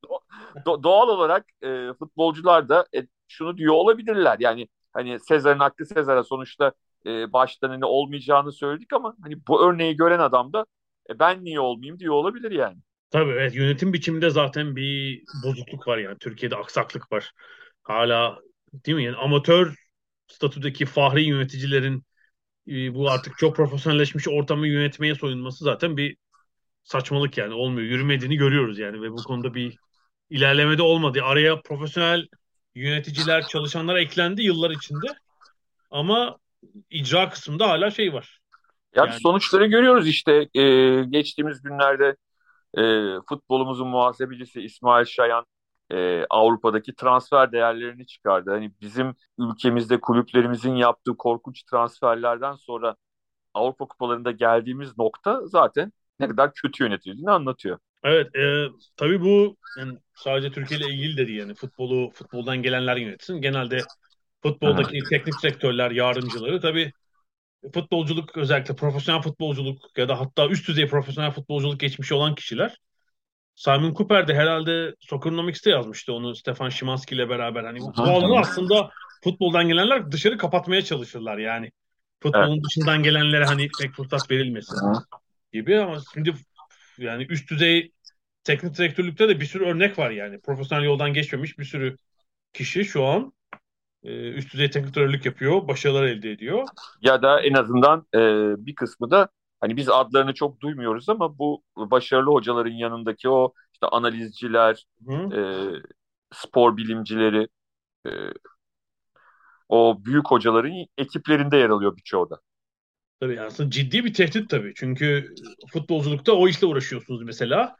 Do- 0.66 0.84
doğal 0.84 1.08
olarak 1.08 1.46
e, 1.64 1.94
futbolcular 2.00 2.70
da 2.70 2.86
e, 2.96 3.08
şunu 3.28 3.58
diyor 3.58 3.74
olabilirler. 3.74 4.38
Yani 4.40 4.68
hani 4.94 5.20
Sezar'ın 5.20 5.60
hakkı 5.60 5.86
Sezar'a 5.86 6.24
sonuçta 6.24 6.72
e, 7.06 7.34
baştan 7.34 7.70
hani 7.70 7.86
olmayacağını 7.86 8.52
söyledik 8.52 8.94
ama 8.94 9.16
hani 9.22 9.48
bu 9.48 9.70
örneği 9.70 9.96
gören 9.98 10.20
adam 10.20 10.54
da 10.54 10.66
e, 11.10 11.20
ben 11.20 11.44
niye 11.44 11.60
olmayayım 11.60 12.00
diyor 12.00 12.14
olabilir 12.14 12.52
yani. 12.52 12.78
Tabii 13.12 13.32
evet 13.32 13.56
yönetim 13.56 13.94
biçiminde 13.94 14.30
zaten 14.30 14.76
bir 14.76 15.24
bozukluk 15.44 15.88
var 15.88 15.98
yani. 15.98 16.18
Türkiye'de 16.20 16.56
aksaklık 16.56 17.12
var. 17.12 17.32
Hala 17.84 18.40
değil 18.74 18.96
mi? 18.96 19.04
Yani 19.04 19.18
amatör 19.18 19.76
statüdeki 20.28 20.86
fahri 20.86 21.24
yöneticilerin 21.24 22.04
e, 22.68 22.96
bu 22.96 23.10
artık 23.10 23.38
çok 23.38 23.56
profesyonelleşmiş 23.56 24.28
ortamı 24.28 24.68
yönetmeye 24.68 25.16
soyunması 25.16 25.64
zaten 25.64 25.98
bir 25.98 26.18
saçmalık 26.84 27.38
yani. 27.38 27.54
Olmuyor. 27.54 27.88
Yürümediğini 27.88 28.38
görüyoruz 28.38 28.80
yani 28.80 29.02
ve 29.02 29.12
bu 29.12 29.16
konuda 29.16 29.54
bir 29.54 29.78
ilerlemede 30.30 30.82
olmadı. 30.82 31.20
Araya 31.24 31.62
profesyonel 31.62 32.28
yöneticiler, 32.76 33.48
çalışanlar 33.48 33.96
eklendi 33.96 34.44
yıllar 34.44 34.72
içinde. 34.72 35.08
Ama 35.92 36.38
icra 36.90 37.30
kısmında 37.30 37.70
hala 37.70 37.92
şey 37.92 38.14
var. 38.14 38.40
Ya 38.96 39.06
Yani- 39.06 39.20
sonuçları 39.20 39.66
görüyoruz 39.66 40.08
işte 40.08 40.50
e, 40.54 41.04
geçtiğimiz 41.04 41.62
günlerde 41.62 42.16
e, 42.78 42.82
futbolumuzun 43.30 43.88
muhasebecisi 43.88 44.62
İsmail 44.62 45.06
Şayan 45.06 45.46
e, 45.92 46.26
Avrupa'daki 46.30 46.96
transfer 46.96 47.52
değerlerini 47.52 48.08
çıkardı. 48.08 48.52
Hani 48.52 48.72
bizim 48.82 49.16
ülkemizde 49.40 50.00
kulüplerimizin 50.02 50.76
yaptığı 50.76 51.18
korkunç 51.18 51.64
transferlerden 51.64 52.54
sonra 52.54 52.96
Avrupa 53.54 53.86
kupalarında 53.86 54.32
geldiğimiz 54.32 54.98
nokta 54.98 55.42
zaten 55.46 55.92
ne 56.20 56.28
kadar 56.28 56.54
kötü 56.54 56.84
yönetildiğini 56.84 57.32
anlatıyor. 57.32 57.80
Evet, 58.04 58.36
e, 58.36 58.68
tabii 58.98 59.22
bu 59.22 59.58
yani 59.80 59.98
sadece 60.16 60.52
Türkiye 60.52 60.80
ile 60.80 60.90
ilgili 60.90 61.18
de 61.18 61.28
değil 61.28 61.40
yani 61.40 61.54
futbolu 61.54 62.12
futboldan 62.14 62.62
gelenler 62.62 62.98
yönetsin. 62.98 63.42
Genelde 63.42 63.82
futboldaki 64.46 65.00
teknik 65.10 65.44
direktörler, 65.44 65.92
yardımcıları 65.92 66.62
tabii 66.62 66.92
futbolculuk 67.74 68.38
özellikle 68.38 68.76
profesyonel 68.76 69.22
futbolculuk 69.22 69.98
ya 69.98 70.10
da 70.10 70.20
hatta 70.20 70.48
üst 70.48 70.68
düzey 70.68 70.88
profesyonel 70.88 71.32
futbolculuk 71.32 71.80
geçmişi 71.80 72.14
olan 72.14 72.36
kişiler. 72.36 72.78
Simon 73.56 73.94
Cooper 73.94 74.28
de 74.28 74.36
herhalde 74.36 74.96
Soccernomics'te 75.00 75.70
yazmıştı 75.70 76.14
onu 76.14 76.36
Stefan 76.36 76.70
Szymanski 76.70 77.16
ile 77.16 77.30
beraber. 77.30 77.64
Hani 77.64 77.80
bu 77.80 78.02
Aha. 78.02 78.12
alanı 78.12 78.40
aslında 78.40 78.90
futboldan 79.24 79.68
gelenler 79.68 80.12
dışarı 80.12 80.38
kapatmaya 80.38 80.82
çalışırlar 80.82 81.38
yani. 81.38 81.72
Futbolun 82.24 82.64
dışından 82.64 83.04
gelenlere 83.04 83.46
hani 83.46 83.70
pek 83.82 83.94
fırsat 83.94 84.32
verilmesin 84.32 84.78
gibi 85.54 85.80
ama 85.80 85.98
şimdi 86.14 86.34
yani 86.98 87.26
üst 87.30 87.52
düzey 87.52 87.92
teknik 88.44 88.78
direktörlükte 88.78 89.30
de 89.30 89.40
bir 89.40 89.46
sürü 89.46 89.66
örnek 89.66 90.00
var 90.00 90.12
yani. 90.12 90.40
Profesyonel 90.42 90.84
yoldan 90.84 91.14
geçmemiş 91.14 91.60
bir 91.60 91.66
sürü 91.66 91.98
kişi 92.54 92.86
şu 92.86 93.06
an 93.06 93.34
üst 94.12 94.54
düzey 94.54 94.70
teknik 94.72 94.96
direktörlük 94.96 95.26
yapıyor, 95.26 95.68
başarılar 95.68 96.04
elde 96.04 96.32
ediyor. 96.32 96.68
Ya 97.02 97.22
da 97.22 97.42
en 97.42 97.54
azından 97.54 98.08
e, 98.16 98.20
bir 98.66 98.76
kısmı 98.76 99.12
da 99.12 99.30
hani 99.62 99.78
biz 99.78 99.90
adlarını 99.90 100.34
çok 100.34 100.62
duymuyoruz 100.62 101.10
ama 101.10 101.38
bu 101.38 101.64
başarılı 101.78 102.32
hocaların 102.32 102.72
yanındaki 102.72 103.30
o 103.30 103.54
işte 103.74 103.88
analizciler, 103.88 104.86
Hı. 105.08 105.14
e, 105.14 105.42
spor 106.34 106.78
bilimcileri, 106.78 107.48
e, 108.08 108.10
o 109.70 110.06
büyük 110.06 110.28
hocaların 110.28 110.86
ekiplerinde 110.98 111.58
yer 111.58 111.70
alıyor 111.70 111.98
birçoğu 111.98 112.30
da. 112.30 112.40
Tabii 113.20 113.42
aslında 113.42 113.70
ciddi 113.70 114.06
bir 114.06 114.14
tehdit 114.14 114.50
tabii. 114.50 114.74
Çünkü 114.76 115.36
futbolculukta 115.74 116.34
o 116.34 116.48
işle 116.48 116.68
uğraşıyorsunuz 116.68 117.24
mesela. 117.24 117.76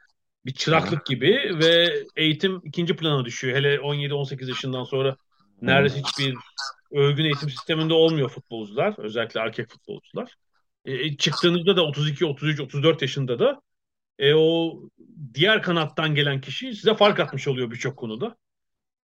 Bir 0.46 0.54
çıraklık 0.54 1.06
gibi 1.06 1.56
ve 1.60 1.94
eğitim 2.16 2.60
ikinci 2.64 2.96
plana 2.96 3.24
düşüyor. 3.24 3.56
Hele 3.56 3.80
17-18 3.80 4.48
yaşından 4.48 4.84
sonra 4.84 5.16
neredeyse 5.62 6.00
hiçbir 6.00 6.34
örgün 6.92 7.24
eğitim 7.24 7.50
sisteminde 7.50 7.94
olmuyor 7.94 8.28
futbolcular. 8.28 8.94
Özellikle 8.98 9.40
erkek 9.40 9.70
futbolcular. 9.70 10.34
E, 10.84 11.16
çıktığınızda 11.16 11.76
da 11.76 11.82
32, 11.82 12.26
33, 12.26 12.60
34 12.60 13.02
yaşında 13.02 13.38
da 13.38 13.60
e, 14.18 14.34
o 14.34 14.80
diğer 15.34 15.62
kanattan 15.62 16.14
gelen 16.14 16.40
kişi 16.40 16.74
size 16.74 16.94
fark 16.94 17.20
atmış 17.20 17.48
oluyor 17.48 17.70
birçok 17.70 17.96
konuda. 17.96 18.36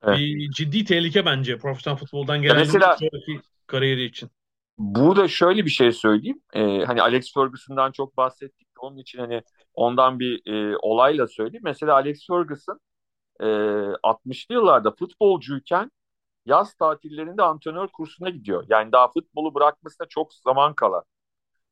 Evet. 0.04 0.18
Bir 0.18 0.52
ciddi 0.52 0.86
tehlike 0.86 1.26
bence 1.26 1.58
profesyonel 1.58 2.00
futboldan 2.00 2.42
gelen 2.42 2.58
mesela, 2.58 2.98
sonraki 2.98 3.42
kariyeri 3.68 4.04
için. 4.04 4.30
Burada 4.78 5.28
şöyle 5.28 5.66
bir 5.66 5.70
şey 5.70 5.92
söyleyeyim. 5.92 6.42
Ee, 6.54 6.84
hani 6.86 7.02
Alex 7.02 7.34
Ferguson'dan 7.34 7.92
çok 7.92 8.18
bahsettik. 8.18 8.68
Onun 8.80 8.98
için 8.98 9.20
hani 9.20 9.42
ondan 9.74 10.20
bir 10.20 10.52
e, 10.54 10.78
olayla 10.78 11.28
söyleyeyim. 11.28 11.64
Mesela 11.64 11.94
Alex 11.94 12.28
Ferguson 12.28 12.80
e, 13.40 13.46
60'lı 13.46 14.56
yıllarda 14.56 14.92
futbolcuyken 14.92 15.92
yaz 16.46 16.74
tatillerinde 16.76 17.44
antrenör 17.44 17.88
kursuna 17.88 18.30
gidiyor. 18.30 18.66
Yani 18.70 18.92
daha 18.92 19.08
futbolu 19.12 19.56
bırakmasına 19.56 20.08
çok 20.08 20.34
zaman 20.34 20.74
kala. 20.76 21.04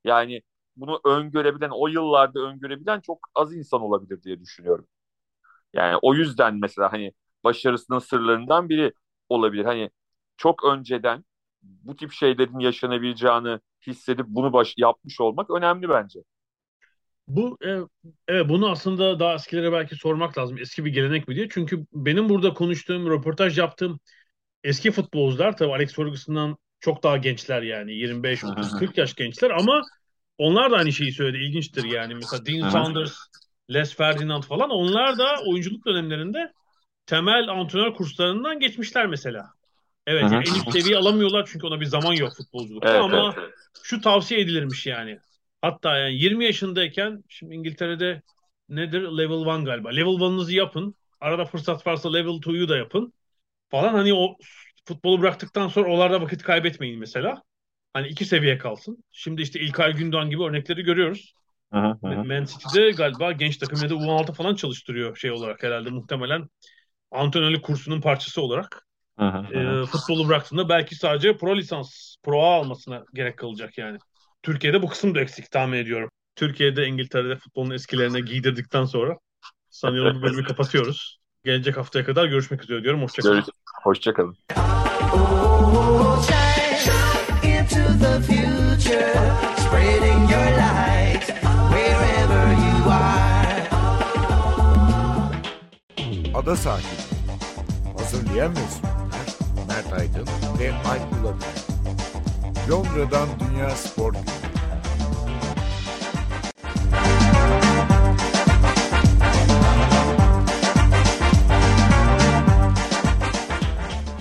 Yani 0.06 0.42
bunu 0.76 1.02
öngörebilen, 1.06 1.70
o 1.74 1.88
yıllarda 1.88 2.40
öngörebilen 2.40 3.00
çok 3.02 3.20
az 3.36 3.56
insan 3.56 3.82
olabilir 3.82 4.24
diye 4.24 4.40
düşünüyorum. 4.42 4.88
Yani 5.74 5.98
o 6.02 6.14
yüzden 6.16 6.56
mesela 6.56 6.94
hani 6.94 7.14
başarısının 7.44 8.00
sırlarından 8.00 8.70
biri 8.70 8.94
olabilir. 9.30 9.66
Hani 9.66 9.90
çok 10.38 10.64
önceden 10.66 11.26
bu 11.62 11.96
tip 11.96 12.12
şeylerin 12.12 12.60
yaşanabileceğini 12.60 13.60
hissedip 13.88 14.26
bunu 14.30 14.54
baş, 14.54 14.74
yapmış 14.78 15.22
olmak 15.22 15.50
önemli 15.52 15.90
bence. 15.90 16.20
Bu 17.28 17.58
e, 17.66 17.80
evet 18.28 18.50
bunu 18.50 18.70
aslında 18.72 19.20
daha 19.20 19.34
eskilere 19.36 19.72
belki 19.72 19.96
sormak 19.96 20.38
lazım. 20.38 20.58
Eski 20.58 20.86
bir 20.86 20.94
gelenek 20.94 21.28
mi 21.28 21.36
diye. 21.36 21.48
Çünkü 21.50 21.86
benim 21.94 22.30
burada 22.30 22.54
konuştuğum, 22.54 23.10
röportaj 23.10 23.58
yaptığım 23.60 24.00
eski 24.64 24.92
futbolcular 24.92 25.58
tabii 25.58 25.74
Alex 25.74 25.94
Ferguson'dan 25.94 26.58
çok 26.80 27.04
daha 27.04 27.18
gençler 27.18 27.62
yani 27.62 27.94
25 27.94 28.44
30 28.44 28.72
40 28.80 28.98
yaş 28.98 29.16
gençler 29.16 29.50
ama 29.50 29.82
onlar 30.38 30.72
da 30.72 30.78
aynı 30.78 30.94
şeyi 30.94 31.12
söyledi. 31.12 31.44
İlginçtir 31.44 31.84
yani. 31.84 32.16
Mesela 32.16 32.46
Dean 32.46 32.70
Saunders, 32.70 33.18
Les 33.74 33.96
Ferdinand 33.96 34.44
falan 34.44 34.70
onlar 34.70 35.18
da 35.18 35.36
oyunculuk 35.46 35.86
dönemlerinde 35.86 36.54
temel 37.06 37.48
antrenör 37.48 37.94
kurslarından 37.94 38.60
geçmişler 38.60 39.08
mesela. 39.08 39.46
Evet 40.08 40.24
yani 40.24 40.36
en 40.36 40.42
üst 40.42 40.72
seviye 40.72 40.98
alamıyorlar 40.98 41.50
çünkü 41.52 41.68
ona 41.68 41.80
bir 41.80 41.86
zaman 41.86 42.14
yok 42.14 42.34
futbolculukta 42.38 42.90
evet, 42.90 43.02
ama 43.02 43.36
evet, 43.38 43.54
şu 43.84 44.02
tavsiye 44.02 44.42
edilirmiş 44.42 44.88
yani. 44.88 45.20
Hatta 45.62 45.98
yani 45.98 46.14
20 46.14 46.46
yaşındayken 46.46 47.24
şimdi 47.30 47.56
İngiltere'de 47.56 48.22
nedir? 48.70 49.02
Level 49.02 49.62
1 49.62 49.66
galiba. 49.66 49.90
Level 49.90 50.20
1'ınızı 50.20 50.54
yapın. 50.54 50.96
Arada 51.22 51.46
fırsat 51.46 51.88
varsa 51.88 52.12
level 52.12 52.30
2'yu 52.32 52.70
da 52.70 52.78
yapın. 52.78 53.14
Falan 53.70 53.94
hani 53.94 54.14
o 54.14 54.36
futbolu 54.86 55.22
bıraktıktan 55.22 55.68
sonra 55.68 55.92
onlarda 55.94 56.22
vakit 56.22 56.44
kaybetmeyin 56.44 57.00
mesela. 57.00 57.42
Hani 57.94 58.08
iki 58.08 58.26
seviye 58.26 58.58
kalsın. 58.58 59.04
Şimdi 59.12 59.42
işte 59.42 59.60
İlkay 59.60 59.94
Gündoğan 59.94 60.30
gibi 60.30 60.44
örnekleri 60.44 60.84
görüyoruz. 60.84 61.34
Aha, 61.72 62.00
aha. 62.04 62.24
Man 62.24 62.46
City'de 62.46 62.92
galiba 62.92 63.32
genç 63.32 63.58
takım 63.58 63.84
ya 63.84 63.90
da 63.90 63.94
U16 63.94 64.34
falan 64.34 64.56
çalıştırıyor 64.56 65.16
şey 65.16 65.32
olarak 65.32 65.64
herhalde 65.64 65.90
muhtemelen 65.90 66.50
antrenörlük 67.12 67.64
kursunun 67.64 68.02
parçası 68.02 68.42
olarak. 68.42 68.88
Aha, 69.18 69.46
e, 69.54 69.86
futbolu 69.86 70.28
bıraktığında 70.28 70.70
belki 70.70 70.96
sadece 70.96 71.38
pro 71.38 71.58
lisans, 71.58 72.16
pro 72.24 72.42
A 72.42 72.56
almasına 72.56 73.04
gerek 73.14 73.38
kalacak 73.38 73.78
yani. 73.78 73.98
Türkiye'de 74.44 74.82
bu 74.82 74.90
kısım 74.90 75.16
da 75.16 75.22
eksik 75.22 75.52
tahmin 75.52 75.78
ediyorum. 75.78 76.10
Türkiye'de 76.36 76.86
İngiltere'de 76.86 77.36
futbolun 77.36 77.72
eskilerine 77.72 78.20
giydirdikten 78.20 78.86
sonra 78.86 79.18
sanıyorum 79.70 80.22
bu 80.22 80.26
bölümü 80.26 80.44
kapatıyoruz. 80.44 81.19
Gelecek 81.44 81.78
haftaya 81.78 82.06
kadar 82.06 82.26
görüşmek 82.26 82.64
üzere 82.64 82.84
diyorum. 82.84 83.02
Hoşçakalın. 83.02 83.44
Hoşçakalın. 83.84 84.38
Ada 96.34 96.56
sahili. 96.56 96.88
Hazırlayan 97.98 98.56
ve 98.56 98.60
Mert 99.68 99.94
Aydın 99.94 100.28
ve 100.60 100.74
Alp 100.74 101.40
Londra'dan 102.70 103.28
Dünya 103.40 103.70
Spor 103.70 104.14
Günü. 104.14 104.49